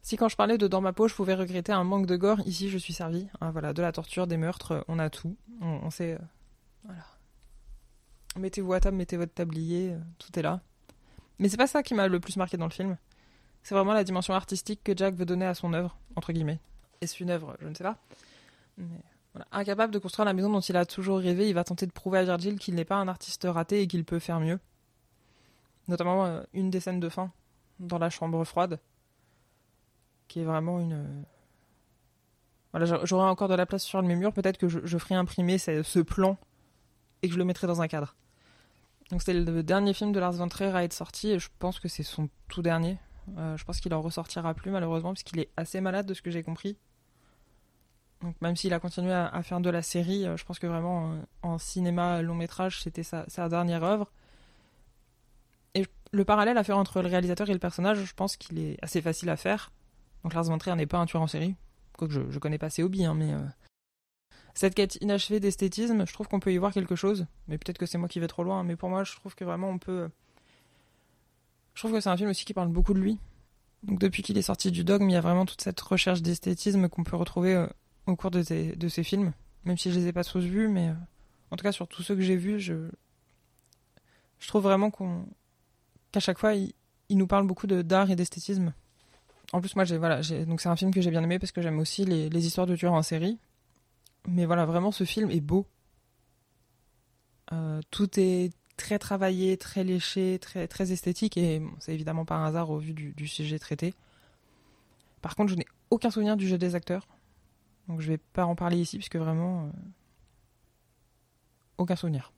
Si 0.03 0.19
quand 0.19 0.29
je 0.29 0.37
parlais 0.37 0.59
de 0.59 0.69
Dans 0.69 0.83
ma 0.83 0.93
peau, 0.93 1.09
je 1.09 1.15
pouvais 1.15 1.35
regretter 1.35 1.73
un 1.73 1.83
manque 1.83 2.05
de 2.05 2.17
gore, 2.17 2.41
ici 2.45 2.69
je 2.69 2.77
suis 2.77 2.93
servi. 2.93 3.27
Hein, 3.41 3.53
voilà, 3.53 3.73
de 3.73 3.81
la 3.81 3.91
torture, 3.91 4.27
des 4.27 4.37
meurtres, 4.37 4.85
on 4.87 4.99
a 4.99 5.09
tout. 5.09 5.35
On, 5.63 5.91
sait. 5.91 6.13
Euh, 6.13 6.19
voilà. 6.85 7.07
Mettez-vous 8.37 8.75
à 8.75 8.81
table, 8.81 8.99
mettez 8.99 9.17
votre 9.17 9.33
tablier, 9.33 9.93
euh, 9.93 9.99
tout 10.19 10.39
est 10.39 10.43
là. 10.43 10.61
Mais 11.39 11.49
c'est 11.49 11.57
pas 11.57 11.67
ça 11.67 11.83
qui 11.83 11.95
m'a 11.95 12.07
le 12.07 12.21
plus 12.21 12.37
marqué 12.37 12.59
dans 12.59 12.67
le 12.67 12.71
film. 12.71 12.99
C'est 13.63 13.75
vraiment 13.75 13.95
la 13.95 14.05
dimension 14.05 14.35
artistique 14.35 14.83
que 14.85 14.95
Jack 14.95 15.15
veut 15.15 15.25
donner 15.25 15.47
à 15.47 15.55
son 15.55 15.73
œuvre, 15.73 15.97
entre 16.17 16.35
guillemets. 16.35 16.61
Est-ce 17.01 17.23
une 17.23 17.31
œuvre 17.31 17.57
Je 17.63 17.69
ne 17.69 17.75
sais 17.75 17.85
pas. 17.85 17.97
Incapable 19.51 19.93
de 19.93 19.99
construire 19.99 20.27
la 20.27 20.33
maison 20.33 20.51
dont 20.51 20.61
il 20.61 20.77
a 20.77 20.87
toujours 20.87 21.19
rêvé, 21.19 21.49
il 21.49 21.55
va 21.55 21.65
tenter 21.65 21.87
de 21.87 21.93
prouver 21.93 22.21
à 22.21 22.25
Virgil 22.25 22.59
qu'il 22.59 22.75
n'est 22.77 22.85
pas 22.85 22.97
un 22.97 23.09
artiste 23.09 23.47
raté 23.51 23.83
et 23.83 23.87
qu'il 23.89 24.05
peut 24.05 24.21
faire 24.21 24.39
mieux. 24.39 24.61
Notamment 25.89 26.25
euh, 26.25 26.43
une 26.53 26.71
des 26.71 26.81
scènes 26.81 27.01
de 27.01 27.09
fin, 27.09 27.33
dans 27.81 27.99
la 27.99 28.11
chambre 28.11 28.45
froide, 28.45 28.79
qui 30.29 30.41
est 30.41 30.45
vraiment 30.45 30.79
une. 30.79 31.25
Voilà, 32.73 32.87
j'aurais 33.05 33.29
encore 33.29 33.49
de 33.49 33.55
la 33.55 33.67
place 33.67 33.85
sur 33.85 34.03
mes 34.03 34.17
murs, 34.17 34.33
peut-être 34.33 34.59
que 34.59 34.69
je, 34.69 34.99
ferai 34.99 35.15
imprimer 35.15 35.59
ce, 35.59 36.01
plan 36.01 36.37
et 37.23 37.29
que 37.29 37.35
je 37.35 37.39
le 37.39 37.45
mettrai 37.45 37.69
dans 37.69 37.83
un 37.83 37.87
cadre. 37.87 38.17
Donc 39.11 39.21
c'était 39.21 39.39
le 39.39 39.63
dernier 39.63 39.95
film 39.95 40.11
de 40.11 40.19
Lars 40.19 40.33
von 40.33 40.49
Trier 40.49 40.75
à 40.75 40.83
être 40.83 40.93
sorti 40.93 41.31
et 41.31 41.39
je 41.39 41.51
pense 41.59 41.79
que 41.79 41.87
c'est 41.89 42.03
son 42.03 42.29
tout 42.49 42.63
dernier. 42.63 42.99
Euh, 43.39 43.57
je 43.57 43.65
pense 43.65 43.81
qu'il 43.81 43.95
en 43.95 44.03
ressortira 44.03 44.55
plus 44.55 44.73
malheureusement 44.73 45.11
parce 45.11 45.23
qu'il 45.23 45.39
est 45.39 45.51
assez 45.57 45.81
malade 45.81 46.07
de 46.07 46.15
ce 46.15 46.23
que 46.23 46.33
j'ai 46.33 46.43
compris. 46.43 46.77
Donc 48.23 48.41
même 48.41 48.57
s'il 48.57 48.73
a 48.73 48.81
continué 48.81 49.13
à, 49.13 49.43
faire 49.43 49.61
de 49.61 49.71
la 49.71 49.83
série, 49.83 50.27
euh, 50.27 50.37
je 50.37 50.45
pense 50.45 50.59
que 50.59 50.67
vraiment 50.67 51.13
euh, 51.13 51.17
en 51.43 51.59
cinéma 51.59 52.23
long 52.23 52.35
métrage 52.35 52.81
c'était 52.83 53.03
sa, 53.03 53.27
dernière 53.49 53.85
œuvre. 53.85 54.11
Et 55.75 55.87
le 56.13 56.25
parallèle 56.25 56.57
à 56.57 56.65
faire 56.65 56.79
entre 56.79 57.03
le 57.03 57.09
réalisateur 57.09 57.51
et 57.51 57.53
le 57.53 57.59
personnage, 57.59 58.03
je 58.03 58.15
pense 58.15 58.37
qu'il 58.37 58.59
est 58.59 58.79
assez 58.83 59.03
facile 59.03 59.29
à 59.29 59.37
faire. 59.37 59.73
Donc 60.23 60.33
Lars 60.33 60.45
von 60.45 60.57
Trier 60.57 60.77
n'est 60.77 60.87
pas 60.87 60.99
un 60.99 61.07
tueur 61.07 61.23
en 61.23 61.27
série, 61.27 61.55
quoique 61.99 62.15
je, 62.15 62.31
je 62.31 62.39
connais 62.39 62.59
pas 62.59 62.71
ses 62.71 62.83
hobbies, 62.83 63.05
hein, 63.05 63.15
mais 63.15 63.35
euh, 63.35 63.41
cette 64.55 64.75
quête 64.75 64.97
inachevée 65.03 65.41
d'esthétisme, 65.41 66.07
je 66.07 66.13
trouve 66.13 66.29
qu'on 66.29 66.41
peut 66.41 66.53
y 66.53 66.57
voir 66.57 66.73
quelque 66.73 66.97
chose. 66.97 67.27
Mais 67.49 67.59
peut-être 67.59 67.77
que 67.77 67.87
c'est 67.87 67.99
moi 67.99 68.09
qui 68.09 68.21
vais 68.21 68.29
trop 68.29 68.45
loin, 68.45 68.63
mais 68.63 68.77
pour 68.77 68.89
moi, 68.89 69.05
je 69.05 69.15
trouve 69.17 69.35
que 69.35 69.45
vraiment 69.45 69.69
on 69.69 69.79
peut. 69.79 70.09
Je 71.75 71.81
trouve 71.81 71.93
que 71.93 72.01
c'est 72.01 72.09
un 72.09 72.17
film 72.17 72.31
aussi 72.31 72.45
qui 72.45 72.55
parle 72.55 72.69
beaucoup 72.69 72.95
de 72.95 73.01
lui. 73.01 73.19
Donc 73.83 73.99
depuis 73.99 74.23
qu'il 74.23 74.39
est 74.39 74.43
sorti 74.43 74.71
du 74.71 74.85
dogme, 74.85 75.11
il 75.11 75.13
y 75.13 75.17
a 75.17 75.21
vraiment 75.21 75.45
toute 75.45 75.61
cette 75.61 75.81
recherche 75.81 76.23
d'esthétisme 76.23 76.89
qu'on 76.89 77.05
peut 77.05 77.17
retrouver 77.17 77.67
au 78.07 78.17
cours 78.17 78.31
de, 78.31 78.75
de 78.75 78.89
ces 78.89 79.03
films. 79.03 79.33
Même 79.65 79.79
si 79.79 79.91
je 79.91 79.99
les 79.99 80.09
ai 80.09 80.13
pas 80.13 80.25
tous 80.25 80.45
vus, 80.45 80.69
mais 80.69 80.89
euh, 80.89 80.95
en 81.51 81.57
tout 81.57 81.63
cas 81.63 81.73
sur 81.73 81.89
tous 81.89 82.03
ceux 82.03 82.15
que 82.15 82.21
j'ai 82.21 82.37
vus, 82.37 82.61
je, 82.61 82.75
trouve 84.47 84.65
vraiment 84.65 84.91
qu'à 84.91 86.21
chaque 86.21 86.39
fois 86.39 86.55
il, 86.55 86.75
nous 87.11 87.27
parle 87.27 87.47
beaucoup 87.47 87.67
d'art 87.67 88.11
et 88.11 88.17
d'esthétisme. 88.17 88.75
En 89.53 89.61
plus, 89.61 89.77
moi, 89.77 89.85
voilà, 89.85 90.21
donc 90.47 90.61
c'est 90.61 90.69
un 90.69 90.77
film 90.77 90.93
que 90.93 91.01
j'ai 91.01 91.11
bien 91.11 91.23
aimé 91.23 91.39
parce 91.39 91.53
que 91.53 91.63
j'aime 91.63 91.79
aussi 91.79 92.05
les, 92.05 92.47
histoires 92.47 92.67
de 92.67 92.77
tueurs 92.77 92.93
en 92.93 93.03
série. 93.03 93.39
Mais 94.27 94.47
voilà, 94.47 94.65
vraiment, 94.65 94.91
ce 94.91 95.05
film 95.05 95.31
est 95.31 95.41
beau. 95.41 95.67
Euh, 97.53 97.81
tout 97.91 98.09
est 98.19 98.53
très 98.77 98.99
travaillé, 98.99 99.57
très 99.57 99.85
léché, 99.85 100.39
très, 100.41 100.67
très 100.67 100.93
esthétique, 100.93 101.37
et 101.37 101.63
c'est 101.79 101.95
évidemment 101.95 102.25
pas 102.25 102.35
un 102.35 102.47
hasard 102.47 102.71
au 102.71 102.79
vu 102.79 102.93
du, 102.93 103.29
sujet 103.29 103.59
traité. 103.59 103.95
Par 105.23 105.37
contre, 105.37 105.53
je 105.53 105.57
n'ai 105.57 105.67
aucun 105.91 106.11
souvenir 106.11 106.37
du 106.37 106.49
jeu 106.49 106.59
des 106.59 106.75
acteurs, 106.75 107.07
donc 107.89 108.01
je 108.01 108.09
vais 108.09 108.19
pas 108.19 108.47
en 108.47 108.55
parler 108.55 108.79
ici, 108.79 108.97
puisque 108.97 109.17
vraiment. 109.17 109.65
Euh, 109.65 109.71
aucun 111.79 111.97
souvenir. 111.97 112.33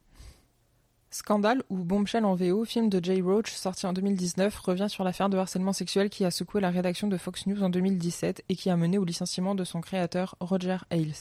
Scandale 1.11 1.63
ou 1.71 1.79
Bombshell 1.79 2.25
en 2.25 2.35
VO, 2.35 2.65
film 2.65 2.89
de 2.89 3.03
Jay 3.03 3.21
Roach 3.21 3.51
sorti 3.51 3.87
en 3.87 3.93
2019, 3.93 4.59
revient 4.59 4.89
sur 4.89 5.05
l'affaire 5.05 5.29
de 5.29 5.39
harcèlement 5.39 5.73
sexuel 5.73 6.11
qui 6.11 6.25
a 6.25 6.31
secoué 6.31 6.61
la 6.61 6.71
rédaction 6.71 7.09
de 7.09 7.17
Fox 7.17 7.47
News 7.47 7.63
en 7.63 7.71
2017 7.71 8.45
et 8.49 8.57
qui 8.57 8.71
a 8.71 8.77
mené 8.77 8.99
au 8.99 9.05
licenciement 9.05 9.55
de 9.55 9.65
son 9.65 9.81
créateur 9.81 10.37
Roger 10.41 10.79
Ailes. 10.91 11.15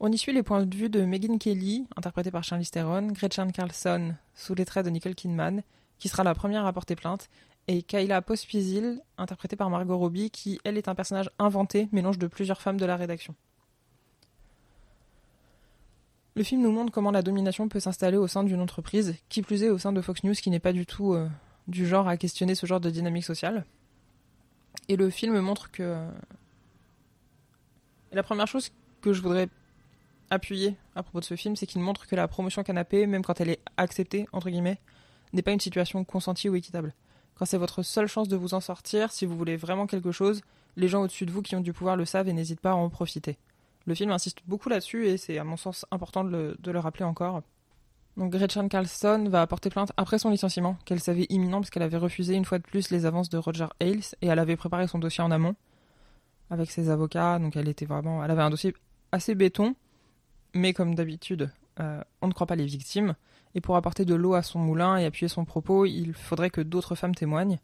On 0.00 0.12
y 0.12 0.18
suit 0.18 0.32
les 0.32 0.44
points 0.44 0.64
de 0.64 0.76
vue 0.76 0.90
de 0.90 1.04
Megan 1.04 1.38
Kelly, 1.38 1.88
interprétée 1.96 2.30
par 2.30 2.44
Charlize 2.44 2.70
Theron, 2.70 3.08
Gretchen 3.08 3.50
Carlson, 3.50 4.14
sous 4.34 4.54
les 4.54 4.64
traits 4.64 4.84
de 4.84 4.90
Nicole 4.90 5.16
Kidman, 5.16 5.62
qui 5.98 6.08
sera 6.08 6.22
la 6.22 6.34
première 6.34 6.64
à 6.64 6.72
porter 6.72 6.94
plainte, 6.94 7.28
et 7.68 7.82
Kayla 7.82 8.22
Pospisil, 8.22 9.02
interprétée 9.18 9.54
par 9.54 9.68
Margot 9.68 9.98
Robbie, 9.98 10.30
qui, 10.30 10.58
elle, 10.64 10.78
est 10.78 10.88
un 10.88 10.94
personnage 10.94 11.30
inventé, 11.38 11.88
mélange 11.92 12.18
de 12.18 12.26
plusieurs 12.26 12.62
femmes 12.62 12.78
de 12.78 12.86
la 12.86 12.96
rédaction. 12.96 13.34
Le 16.34 16.42
film 16.42 16.62
nous 16.62 16.72
montre 16.72 16.90
comment 16.90 17.10
la 17.10 17.20
domination 17.20 17.68
peut 17.68 17.80
s'installer 17.80 18.16
au 18.16 18.26
sein 18.26 18.42
d'une 18.42 18.62
entreprise, 18.62 19.16
qui 19.28 19.42
plus 19.42 19.62
est 19.64 19.70
au 19.70 19.76
sein 19.76 19.92
de 19.92 20.00
Fox 20.00 20.24
News, 20.24 20.32
qui 20.32 20.48
n'est 20.50 20.60
pas 20.60 20.72
du 20.72 20.86
tout 20.86 21.12
euh, 21.12 21.28
du 21.66 21.86
genre 21.86 22.08
à 22.08 22.16
questionner 22.16 22.54
ce 22.54 22.64
genre 22.64 22.80
de 22.80 22.90
dynamique 22.90 23.24
sociale. 23.24 23.66
Et 24.88 24.96
le 24.96 25.10
film 25.10 25.38
montre 25.40 25.70
que. 25.70 26.06
La 28.12 28.22
première 28.22 28.46
chose 28.46 28.70
que 29.02 29.12
je 29.12 29.20
voudrais 29.20 29.48
appuyer 30.30 30.76
à 30.94 31.02
propos 31.02 31.20
de 31.20 31.24
ce 31.24 31.36
film, 31.36 31.56
c'est 31.56 31.66
qu'il 31.66 31.82
montre 31.82 32.06
que 32.06 32.16
la 32.16 32.28
promotion 32.28 32.62
canapé, 32.62 33.06
même 33.06 33.22
quand 33.22 33.40
elle 33.40 33.50
est 33.50 33.60
acceptée, 33.76 34.26
entre 34.32 34.48
guillemets, 34.48 34.78
n'est 35.34 35.42
pas 35.42 35.52
une 35.52 35.60
situation 35.60 36.04
consentie 36.04 36.48
ou 36.48 36.54
équitable. 36.54 36.94
Quand 37.38 37.44
c'est 37.44 37.58
votre 37.58 37.82
seule 37.82 38.08
chance 38.08 38.28
de 38.28 38.36
vous 38.36 38.54
en 38.54 38.60
sortir, 38.60 39.12
si 39.12 39.24
vous 39.24 39.36
voulez 39.36 39.56
vraiment 39.56 39.86
quelque 39.86 40.10
chose, 40.10 40.40
les 40.76 40.88
gens 40.88 41.02
au-dessus 41.02 41.24
de 41.24 41.30
vous 41.30 41.42
qui 41.42 41.54
ont 41.54 41.60
du 41.60 41.72
pouvoir 41.72 41.96
le 41.96 42.04
savent 42.04 42.28
et 42.28 42.32
n'hésitent 42.32 42.60
pas 42.60 42.72
à 42.72 42.74
en 42.74 42.88
profiter. 42.88 43.38
Le 43.86 43.94
film 43.94 44.10
insiste 44.10 44.40
beaucoup 44.46 44.68
là-dessus 44.68 45.06
et 45.06 45.16
c'est 45.16 45.38
à 45.38 45.44
mon 45.44 45.56
sens 45.56 45.86
important 45.90 46.24
de 46.24 46.54
le, 46.64 46.78
rappeler 46.78 47.04
encore. 47.04 47.42
Donc 48.16 48.32
Gretchen 48.32 48.68
Carlson 48.68 49.28
va 49.28 49.46
porter 49.46 49.70
plainte 49.70 49.92
après 49.96 50.18
son 50.18 50.30
licenciement, 50.30 50.76
qu'elle 50.84 51.00
savait 51.00 51.26
imminent 51.30 51.60
parce 51.60 51.70
qu'elle 51.70 51.84
avait 51.84 51.96
refusé 51.96 52.34
une 52.34 52.44
fois 52.44 52.58
de 52.58 52.64
plus 52.64 52.90
les 52.90 53.06
avances 53.06 53.28
de 53.28 53.38
Roger 53.38 53.68
Ailes 53.78 54.02
et 54.20 54.26
elle 54.26 54.38
avait 54.40 54.56
préparé 54.56 54.88
son 54.88 54.98
dossier 54.98 55.22
en 55.22 55.30
amont 55.30 55.54
avec 56.50 56.70
ses 56.72 56.90
avocats. 56.90 57.38
Donc 57.38 57.54
elle 57.54 57.68
était 57.68 57.86
vraiment, 57.86 58.24
elle 58.24 58.30
avait 58.32 58.42
un 58.42 58.50
dossier 58.50 58.74
assez 59.12 59.36
béton, 59.36 59.76
mais 60.54 60.72
comme 60.72 60.96
d'habitude, 60.96 61.50
euh, 61.78 62.02
on 62.20 62.26
ne 62.26 62.32
croit 62.32 62.48
pas 62.48 62.56
les 62.56 62.66
victimes. 62.66 63.14
Et 63.54 63.60
pour 63.60 63.76
apporter 63.76 64.04
de 64.04 64.14
l'eau 64.14 64.34
à 64.34 64.42
son 64.42 64.58
moulin 64.58 64.96
et 64.96 65.04
appuyer 65.04 65.28
son 65.28 65.44
propos, 65.44 65.86
il 65.86 66.12
faudrait 66.12 66.50
que 66.50 66.60
d'autres 66.60 66.94
femmes 66.94 67.14
témoignent. 67.14 67.58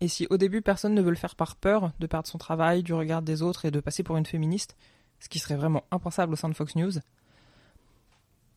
Et 0.00 0.08
si 0.08 0.26
au 0.30 0.36
début 0.36 0.62
personne 0.62 0.94
ne 0.94 1.00
veut 1.00 1.10
le 1.10 1.16
faire 1.16 1.36
par 1.36 1.54
peur 1.54 1.92
de 2.00 2.06
perdre 2.06 2.26
son 2.26 2.38
travail, 2.38 2.82
du 2.82 2.92
regard 2.92 3.22
des 3.22 3.40
autres 3.40 3.64
et 3.64 3.70
de 3.70 3.80
passer 3.80 4.02
pour 4.02 4.16
une 4.16 4.26
féministe, 4.26 4.76
ce 5.20 5.28
qui 5.28 5.38
serait 5.38 5.54
vraiment 5.54 5.84
impensable 5.92 6.32
au 6.32 6.36
sein 6.36 6.48
de 6.48 6.54
Fox 6.54 6.74
News. 6.74 6.94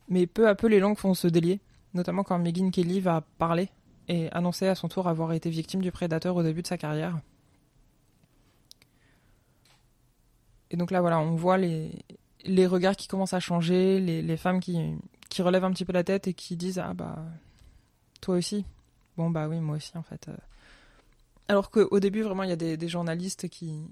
Mais 0.09 0.25
peu 0.25 0.47
à 0.47 0.55
peu, 0.55 0.67
les 0.67 0.79
langues 0.79 0.97
vont 0.97 1.13
se 1.13 1.27
délier, 1.27 1.59
notamment 1.93 2.23
quand 2.23 2.39
Megan 2.39 2.71
Kelly 2.71 2.99
va 2.99 3.21
parler 3.37 3.69
et 4.07 4.31
annoncer 4.31 4.67
à 4.67 4.75
son 4.75 4.87
tour 4.87 5.07
avoir 5.07 5.33
été 5.33 5.49
victime 5.49 5.81
du 5.81 5.91
prédateur 5.91 6.35
au 6.35 6.43
début 6.43 6.63
de 6.63 6.67
sa 6.67 6.77
carrière. 6.77 7.19
Et 10.71 10.77
donc 10.77 10.89
là, 10.89 11.01
voilà, 11.01 11.19
on 11.19 11.35
voit 11.35 11.57
les, 11.57 11.91
regards 12.65 12.95
qui 12.95 13.07
commencent 13.07 13.33
à 13.33 13.39
changer, 13.39 13.99
les 13.99 14.37
femmes 14.37 14.59
qui, 14.59 14.95
qui 15.35 15.41
relèvent 15.41 15.65
un 15.65 15.71
petit 15.71 15.83
peu 15.83 15.91
la 15.91 16.05
tête 16.05 16.29
et 16.29 16.33
qui 16.33 16.55
disent 16.55 16.79
Ah 16.79 16.93
bah, 16.93 17.17
toi 18.21 18.37
aussi. 18.37 18.65
Bon 19.17 19.29
bah 19.29 19.49
oui, 19.49 19.59
moi 19.59 19.75
aussi 19.75 19.97
en 19.97 20.01
fait. 20.01 20.29
Alors 21.49 21.71
qu'au 21.71 21.99
début, 21.99 22.21
vraiment, 22.21 22.43
il 22.43 22.49
y 22.49 22.53
a 22.53 22.55
des, 22.55 22.87
journalistes 22.87 23.49
qui, 23.49 23.83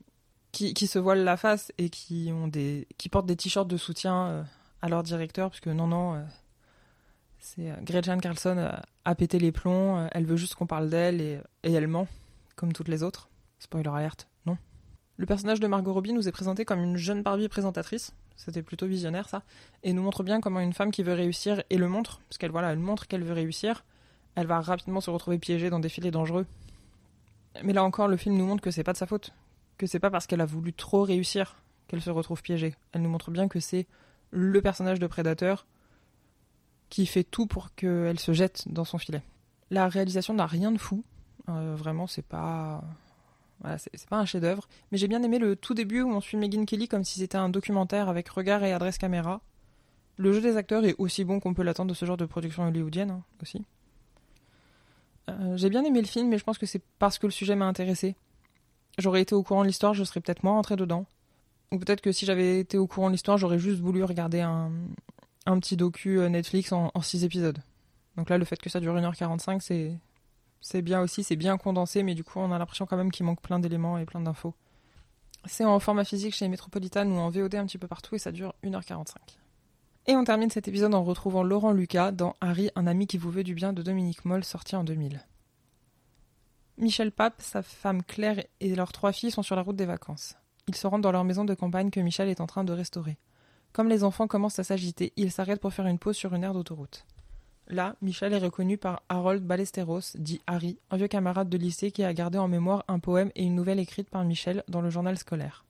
qui, 0.54 0.88
se 0.88 1.00
voilent 1.00 1.26
la 1.26 1.36
face 1.36 1.74
et 1.78 1.90
qui 1.90 2.32
ont 2.34 2.48
des 2.48 2.88
qui 2.98 3.10
portent 3.10 3.26
des 3.26 3.36
t-shirts 3.36 3.68
de 3.68 3.76
soutien 3.76 4.28
euh, 4.28 4.44
à 4.82 4.88
leur 4.88 5.04
directeur 5.04 5.50
parce 5.50 5.60
que 5.60 5.70
non 5.70 5.88
non 5.88 6.16
euh, 6.16 6.24
c'est 7.40 7.70
euh, 7.70 7.76
Gretchen 7.82 8.22
Carlson 8.22 8.72
a 9.04 9.16
pété 9.16 9.38
les 9.38 9.52
plombs 9.52 10.08
elle 10.12 10.26
veut 10.26 10.38
juste 10.38 10.56
qu'on 10.56 10.66
parle 10.66 10.90
d'elle 10.90 11.20
et, 11.20 11.40
et, 11.64 11.74
elle 11.74 11.88
ment 11.88 12.08
comme 12.56 12.72
toutes 12.72 12.88
les 12.88 13.04
autres. 13.04 13.30
Spoiler 13.60 13.90
alerte 13.90 14.30
non. 14.46 14.58
Le 15.18 15.26
personnage 15.26 15.60
de 15.60 15.68
Margot 15.68 15.94
Robbie 15.94 16.14
nous 16.14 16.28
est 16.28 16.32
présenté 16.32 16.64
comme 16.64 16.82
une 16.82 16.98
jeune 16.98 17.22
Barbie 17.22 17.50
présentatrice 17.50 18.14
c'était 18.36 18.64
plutôt 18.64 18.88
visionnaire 18.88 19.30
ça 19.30 19.44
et 19.84 19.94
nous 19.94 20.02
montre 20.02 20.24
bien 20.24 20.42
comment 20.42 20.60
une 20.60 20.74
femme 20.74 20.92
qui 20.92 21.04
veut 21.04 21.14
réussir 21.14 21.64
et 21.70 21.78
le 21.78 21.88
montre 21.88 22.20
parce 22.30 22.38
qu'elle 22.38 22.52
voilà 22.52 22.72
elle 22.72 22.80
montre 22.80 23.08
qu'elle 23.08 23.24
veut 23.24 23.34
réussir 23.34 23.84
elle 24.36 24.48
va 24.48 24.60
rapidement 24.62 25.02
se 25.02 25.10
retrouver 25.10 25.38
piégée 25.38 25.70
dans 25.70 25.80
des 25.80 25.90
filets 25.90 26.12
dangereux 26.12 26.46
mais 27.64 27.74
là 27.74 27.84
encore 27.84 28.08
le 28.08 28.18
film 28.18 28.36
nous 28.36 28.46
montre 28.46 28.64
que 28.64 28.72
c'est 28.72 28.84
pas 28.84 28.94
de 28.94 28.98
sa 28.98 29.06
faute 29.06 29.34
que 29.78 29.88
c'est 29.88 30.00
pas 30.00 30.10
parce 30.10 30.28
qu'elle 30.28 30.42
a 30.42 30.46
voulu 30.46 30.74
trop 30.74 31.04
réussir 31.04 31.58
qu'elle 31.88 32.02
se 32.02 32.10
retrouve 32.10 32.42
piégée. 32.42 32.76
Elle 32.92 33.02
nous 33.02 33.10
montre 33.10 33.32
bien 33.32 33.48
que 33.48 33.60
c'est 33.60 33.88
le 34.32 34.62
personnage 34.62 35.00
de 35.00 35.08
prédateur 35.08 35.68
qui 36.90 37.06
fait 37.06 37.24
tout 37.24 37.48
pour 37.48 37.74
qu'elle 37.76 38.20
se 38.20 38.34
jette 38.34 38.64
dans 38.68 38.86
son 38.86 38.98
filet. 38.98 39.24
La 39.70 39.88
réalisation 39.88 40.34
n'a 40.34 40.46
rien 40.46 40.72
de 40.72 40.78
fou. 40.78 41.04
Euh, 41.50 41.76
vraiment, 41.76 42.08
c'est 42.08 42.26
pas. 42.26 42.84
Voilà, 43.62 43.78
c'est 43.78 44.10
pas 44.10 44.18
un 44.18 44.26
chef-d'œuvre. 44.26 44.68
Mais 44.92 44.98
j'ai 44.98 45.08
bien 45.08 45.24
aimé 45.24 45.40
le 45.40 45.56
tout 45.56 45.74
début 45.74 46.02
où 46.02 46.12
on 46.12 46.22
suit 46.22 46.38
Megan 46.38 46.66
Kelly 46.66 46.88
comme 46.88 47.04
si 47.04 47.20
c'était 47.20 47.38
un 47.38 47.50
documentaire 47.50 48.10
avec 48.10 48.28
regard 48.30 48.64
et 48.64 48.74
adresse 48.74 48.98
caméra. 48.98 49.42
Le 50.18 50.34
jeu 50.34 50.42
des 50.42 50.58
acteurs 50.58 50.86
est 50.86 50.96
aussi 50.98 51.24
bon 51.24 51.40
qu'on 51.40 51.54
peut 51.54 51.64
l'attendre 51.64 51.90
de 51.90 51.96
ce 51.96 52.06
genre 52.06 52.18
de 52.18 52.26
production 52.26 52.68
hollywoodienne 52.68 53.12
hein, 53.12 53.24
aussi. 53.42 53.66
Euh, 55.30 55.56
j'ai 55.56 55.70
bien 55.70 55.84
aimé 55.84 56.02
le 56.02 56.08
film, 56.08 56.28
mais 56.28 56.38
je 56.38 56.44
pense 56.44 56.58
que 56.58 56.66
c'est 56.66 56.82
parce 57.00 57.18
que 57.18 57.26
le 57.26 57.32
sujet 57.32 57.56
m'a 57.56 57.66
intéressé 57.66 58.16
j'aurais 58.98 59.22
été 59.22 59.36
au 59.36 59.44
courant 59.44 59.62
de 59.62 59.68
l'histoire, 59.68 59.94
je 59.94 60.04
serais 60.04 60.22
peut-être 60.22 60.44
moins 60.44 60.54
rentré 60.54 60.76
dedans. 60.76 61.06
Ou 61.72 61.80
peut-être 61.80 62.02
que 62.02 62.12
si 62.12 62.26
j'avais 62.26 62.60
été 62.60 62.78
au 62.78 62.88
courant 62.88 63.08
de 63.08 63.14
l'histoire, 63.14 63.38
j'aurais 63.38 63.60
juste 63.60 63.80
voulu 63.80 64.04
regarder 64.04 64.42
un, 64.42 64.72
un 65.46 65.60
petit 65.60 65.76
docu 65.76 66.20
Netflix 66.30 66.72
en, 66.72 66.92
6 67.02 67.24
épisodes. 67.24 67.60
Donc 68.16 68.30
là, 68.30 68.38
le 68.38 68.46
fait 68.46 68.58
que 68.58 68.70
ça 68.70 68.80
dure 68.80 68.96
1h45, 68.96 69.60
c'est, 69.60 69.94
c'est 70.64 70.82
bien 70.82 71.02
aussi, 71.02 71.26
c'est 71.26 71.36
bien 71.36 71.58
condensé, 71.58 72.04
mais 72.04 72.16
du 72.16 72.24
coup, 72.24 72.40
on 72.40 72.52
a 72.54 72.58
l'impression 72.58 72.86
quand 72.86 72.96
même 72.96 73.12
qu'il 73.12 73.26
manque 73.26 73.42
plein 73.42 73.60
d'éléments 73.60 73.98
et 73.98 74.06
plein 74.06 74.22
d'infos. 74.22 74.56
C'est 75.44 75.66
en 75.66 75.78
format 75.80 76.06
physique 76.06 76.34
chez 76.34 76.48
Metropolitan 76.48 77.06
ou 77.06 77.18
en 77.18 77.30
VOD 77.30 77.56
un 77.56 77.66
petit 77.66 77.78
peu 77.78 77.90
partout 77.90 78.16
et 78.16 78.20
ça 78.20 78.32
dure 78.32 78.56
1h45. 78.64 79.18
Et 80.08 80.16
on 80.16 80.24
termine 80.24 80.50
cet 80.50 80.70
épisode 80.70 80.96
en 80.96 81.04
retrouvant 81.04 81.44
Laurent 81.44 81.74
Lucas 81.74 82.14
dans 82.14 82.38
Harry, 82.40 82.70
un 82.76 82.88
ami 82.88 83.08
qui 83.08 83.18
vous 83.18 83.30
veut 83.30 83.44
du 83.44 83.54
bien 83.54 83.74
de 83.74 83.82
Dominique 83.82 84.24
Moll, 84.24 84.46
sorti 84.46 84.78
en 84.78 84.86
2000. 84.86 85.22
Michel 86.78 87.12
Pape, 87.12 87.42
sa 87.42 87.62
femme 87.62 88.02
Claire 88.02 88.42
et 88.62 88.74
leurs 88.74 88.94
trois 88.94 89.12
filles 89.12 89.32
sont 89.32 89.44
sur 89.44 89.58
la 89.58 89.64
route 89.64 89.76
des 89.76 89.86
vacances. 89.86 90.36
Ils 90.70 90.76
se 90.76 90.88
rendent 90.88 91.02
dans 91.02 91.12
leur 91.12 91.26
maison 91.26 91.44
de 91.44 91.54
campagne 91.54 91.90
que 91.90 92.00
Michel 92.00 92.30
est 92.30 92.40
en 92.40 92.48
train 92.48 92.64
de 92.64 92.72
restaurer. 92.72 93.18
Comme 93.74 93.90
les 93.90 94.06
enfants 94.06 94.28
commencent 94.28 94.60
à 94.60 94.64
s'agiter, 94.64 95.12
ils 95.18 95.32
s'arrêtent 95.32 95.62
pour 95.62 95.74
faire 95.74 95.88
une 95.88 96.00
pause 96.00 96.16
sur 96.16 96.34
une 96.34 96.46
aire 96.46 96.54
d'autoroute. 96.54 97.06
Là, 97.68 97.96
Michel 98.02 98.34
est 98.34 98.40
reconnu 98.40 98.78
par 98.78 99.04
Harold 99.08 99.44
Ballesteros, 99.44 100.16
dit 100.16 100.42
Harry, 100.48 100.78
un 100.92 100.98
vieux 100.98 101.08
camarade 101.08 101.50
de 101.50 101.58
lycée 101.58 101.92
qui 101.92 102.04
a 102.04 102.14
gardé 102.14 102.38
en 102.38 102.48
mémoire 102.48 102.84
un 102.88 103.00
poème 103.00 103.32
et 103.36 103.44
une 103.44 103.56
nouvelle 103.56 103.80
écrite 103.80 104.10
par 104.10 104.24
Michel 104.26 104.64
dans 104.68 104.82
le 104.82 104.90
journal 104.90 105.18
scolaire. 105.18 105.66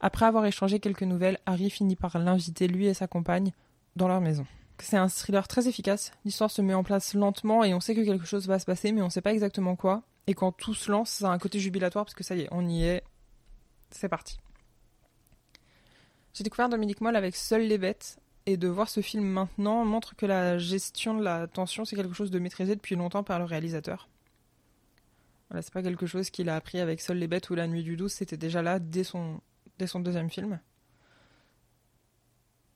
Après 0.00 0.26
avoir 0.26 0.46
échangé 0.46 0.78
quelques 0.78 1.02
nouvelles, 1.02 1.38
Harry 1.46 1.70
finit 1.70 1.96
par 1.96 2.18
l'inviter, 2.18 2.68
lui 2.68 2.86
et 2.86 2.94
sa 2.94 3.06
compagne, 3.06 3.52
dans 3.96 4.08
leur 4.08 4.20
maison. 4.20 4.46
C'est 4.78 4.98
un 4.98 5.08
thriller 5.08 5.48
très 5.48 5.68
efficace. 5.68 6.12
L'histoire 6.24 6.50
se 6.50 6.62
met 6.62 6.74
en 6.74 6.84
place 6.84 7.14
lentement 7.14 7.64
et 7.64 7.74
on 7.74 7.80
sait 7.80 7.94
que 7.94 8.04
quelque 8.04 8.26
chose 8.26 8.46
va 8.46 8.58
se 8.58 8.66
passer, 8.66 8.92
mais 8.92 9.02
on 9.02 9.06
ne 9.06 9.10
sait 9.10 9.22
pas 9.22 9.32
exactement 9.32 9.74
quoi. 9.74 10.02
Et 10.26 10.34
quand 10.34 10.52
tout 10.52 10.74
se 10.74 10.90
lance, 10.90 11.10
ça 11.10 11.30
a 11.30 11.32
un 11.32 11.38
côté 11.38 11.58
jubilatoire 11.58 12.04
parce 12.04 12.14
que 12.14 12.24
ça 12.24 12.36
y 12.36 12.42
est, 12.42 12.48
on 12.50 12.68
y 12.68 12.84
est. 12.84 13.02
C'est 13.90 14.08
parti. 14.08 14.38
J'ai 16.34 16.44
découvert 16.44 16.68
Dominique 16.68 17.00
Moll 17.00 17.16
avec 17.16 17.34
Seules 17.34 17.66
les 17.66 17.78
bêtes, 17.78 18.18
et 18.46 18.56
de 18.56 18.68
voir 18.68 18.88
ce 18.88 19.00
film 19.00 19.24
maintenant 19.24 19.84
montre 19.84 20.16
que 20.16 20.26
la 20.26 20.58
gestion 20.58 21.14
de 21.14 21.22
la 21.22 21.46
tension, 21.46 21.84
c'est 21.84 21.96
quelque 21.96 22.14
chose 22.14 22.30
de 22.30 22.38
maîtrisé 22.38 22.74
depuis 22.76 22.94
longtemps 22.94 23.24
par 23.24 23.38
le 23.38 23.44
réalisateur. 23.44 24.08
Voilà, 25.50 25.62
c'est 25.62 25.72
pas 25.72 25.82
quelque 25.82 26.06
chose 26.06 26.30
qu'il 26.30 26.48
a 26.48 26.56
appris 26.56 26.80
avec 26.80 27.00
Seules 27.00 27.18
les 27.18 27.28
bêtes 27.28 27.50
ou 27.50 27.54
La 27.54 27.66
nuit 27.66 27.82
du 27.82 27.96
12, 27.96 28.12
c'était 28.12 28.36
déjà 28.36 28.62
là 28.62 28.78
dès 28.78 29.04
son 29.04 29.40
deuxième 29.78 30.30
film. 30.30 30.60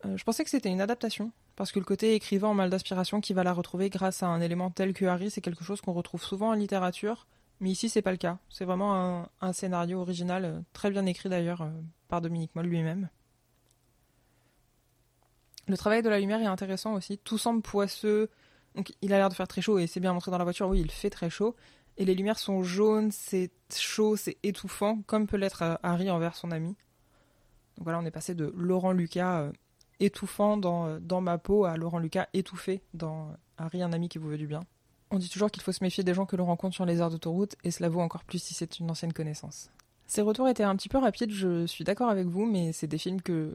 Euh, 0.05 0.17
je 0.17 0.25
pensais 0.25 0.45
que 0.45 0.51
c'était 0.51 0.71
une 0.71 0.81
adaptation, 0.81 1.33
parce 1.57 1.73
que 1.73 1.79
le 1.79 1.85
côté 1.85 2.15
écrivain 2.15 2.49
en 2.49 2.55
mal 2.55 2.71
d'aspiration 2.71 3.21
qui 3.21 3.35
va 3.35 3.45
la 3.45 3.53
retrouver 3.53 3.91
grâce 3.91 4.23
à 4.23 4.29
un 4.29 4.41
élément 4.41 4.71
tel 4.71 4.93
que 4.93 5.05
Harry, 5.05 5.31
c'est 5.31 5.41
quelque 5.41 5.65
chose 5.65 5.81
qu'on 5.81 5.93
retrouve 5.93 6.23
souvent 6.23 6.51
en 6.51 6.55
littérature, 6.55 7.27
mais 7.61 7.71
ici 7.71 7.89
c'est 7.89 8.03
pas 8.03 8.13
le 8.13 8.17
cas. 8.17 8.39
C'est 8.49 8.65
vraiment 8.65 9.29
un, 9.41 9.53
scénario 9.53 10.01
original, 10.01 10.45
euh, 10.45 10.61
très 10.73 10.91
bien 10.91 11.05
écrit 11.07 11.29
d'ailleurs 11.29 11.63
euh, 11.63 11.71
par 12.09 12.21
Dominique 12.21 12.55
Moll 12.55 12.67
lui-même. 12.67 13.09
Le 15.69 15.77
travail 15.77 16.03
de 16.03 16.09
la 16.09 16.19
lumière 16.19 16.41
est 16.41 16.47
intéressant 16.47 16.95
aussi. 16.95 17.19
Tout 17.19 17.39
semble 17.39 17.63
poisseux. 17.63 18.31
Donc 18.75 18.93
il 19.03 19.13
a 19.13 19.19
l'air 19.19 19.29
de 19.29 19.35
faire 19.35 19.49
très 19.49 19.61
chaud 19.63 19.79
et 19.79 19.87
c'est 19.87 20.01
bien 20.01 20.13
montré 20.13 20.31
dans 20.31 20.39
la 20.39 20.45
voiture. 20.45 20.69
Oui, 20.69 20.81
il 20.81 20.91
fait 20.91 21.11
très 21.11 21.31
chaud. 21.31 21.57
Et 21.97 22.05
les 22.05 22.15
lumières 22.15 22.39
sont 22.39 22.63
jaunes, 22.63 23.11
c'est 23.11 23.51
chaud, 23.75 24.17
c'est 24.17 24.39
étouffant, 24.43 25.03
comme 25.07 25.27
peut 25.27 25.37
l'être 25.37 25.79
Harry 25.83 26.11
envers 26.11 26.35
son 26.35 26.51
ami. 26.51 26.69
Donc 27.77 27.85
voilà, 27.85 27.99
on 27.99 28.05
est 28.05 28.11
passé 28.11 28.35
de 28.35 28.53
Laurent 28.57 28.93
Lucas 28.93 29.41
euh, 29.41 29.53
étouffant 29.99 30.57
dans, 30.57 30.87
euh, 30.87 30.99
dans 31.01 31.21
ma 31.21 31.39
peau 31.39 31.65
à 31.65 31.77
Laurent 31.77 31.99
Lucas 31.99 32.29
étouffé 32.33 32.83
dans 32.95 33.35
Harry, 33.59 33.83
un 33.83 33.93
ami 33.93 34.09
qui 34.09 34.19
vous 34.19 34.29
veut 34.29 34.39
du 34.39 34.47
bien. 34.47 34.61
On 35.11 35.19
dit 35.19 35.29
toujours 35.29 35.51
qu'il 35.51 35.63
faut 35.63 35.73
se 35.73 35.83
méfier 35.85 36.05
des 36.05 36.15
gens 36.15 36.25
que 36.25 36.37
l'on 36.37 36.47
rencontre 36.47 36.75
sur 36.75 36.87
les 36.87 36.99
aires 36.99 37.11
d'autoroute, 37.11 37.57
et 37.65 37.71
cela 37.71 37.89
vaut 37.89 38.01
encore 38.01 38.25
plus 38.25 38.43
si 38.43 38.55
c'est 38.55 38.79
une 38.79 38.91
ancienne 38.91 39.13
connaissance. 39.13 39.71
Ces 40.11 40.23
retours 40.23 40.49
étaient 40.49 40.65
un 40.65 40.75
petit 40.75 40.89
peu 40.89 40.99
rapides, 40.99 41.31
je 41.31 41.67
suis 41.67 41.85
d'accord 41.85 42.11
avec 42.11 42.27
vous, 42.27 42.45
mais 42.45 42.73
c'est 42.73 42.89
des 42.89 42.99
films 42.99 43.21
que 43.23 43.55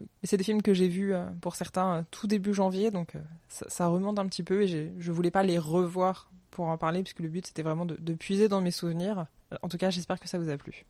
j'ai 0.73 0.87
vus 0.87 1.13
euh, 1.13 1.25
pour 1.41 1.53
certains 1.53 2.05
tout 2.11 2.27
début 2.27 2.53
janvier, 2.53 2.91
donc 2.91 3.15
ça, 3.49 3.87
remonte 3.87 4.19
un 4.19 4.25
petit 4.25 4.41
peu 4.41 4.61
et 4.63 4.93
je 4.97 5.11
voulais 5.11 5.31
pas 5.31 5.43
les 5.43 5.59
revoir 5.59 6.31
pour 6.51 6.67
en 6.67 6.77
parler 6.77 7.03
puisque 7.03 7.19
le 7.19 7.27
but 7.27 7.45
c'était 7.45 7.61
vraiment 7.61 7.85
de 7.85 8.13
puiser 8.13 8.47
dans 8.47 8.61
mes 8.61 8.71
souvenirs. 8.71 9.25
En 9.63 9.67
tout 9.67 9.77
cas, 9.77 9.89
j'espère 9.89 10.17
que 10.17 10.29
ça 10.29 10.39
vous 10.39 10.49
a 10.49 10.55
plu. 10.55 10.85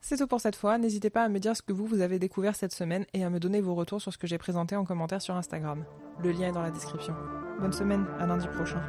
C'est 0.00 0.16
tout 0.16 0.26
pour 0.26 0.40
cette 0.40 0.56
fois. 0.56 0.76
N'hésitez 0.76 1.08
pas 1.08 1.22
à 1.22 1.28
me 1.28 1.38
dire 1.38 1.56
ce 1.56 1.62
que 1.62 1.72
vous, 1.72 1.86
vous 1.86 2.00
avez 2.00 2.18
découvert 2.18 2.56
cette 2.56 2.74
semaine 2.74 3.06
et 3.14 3.22
à 3.22 3.30
me 3.30 3.38
donner 3.38 3.60
vos 3.60 3.76
retours 3.76 4.02
sur 4.02 4.12
ce 4.12 4.18
que 4.18 4.26
j'ai 4.26 4.38
présenté 4.38 4.74
en 4.74 4.84
commentaire 4.84 5.22
sur 5.22 5.36
Instagram. 5.36 5.84
Le 6.20 6.32
lien 6.32 6.48
est 6.48 6.52
dans 6.52 6.62
la 6.62 6.72
description. 6.72 7.14
Bonne 7.60 7.72
semaine, 7.72 8.04
à 8.18 8.26
lundi 8.26 8.48
prochain. 8.48 8.82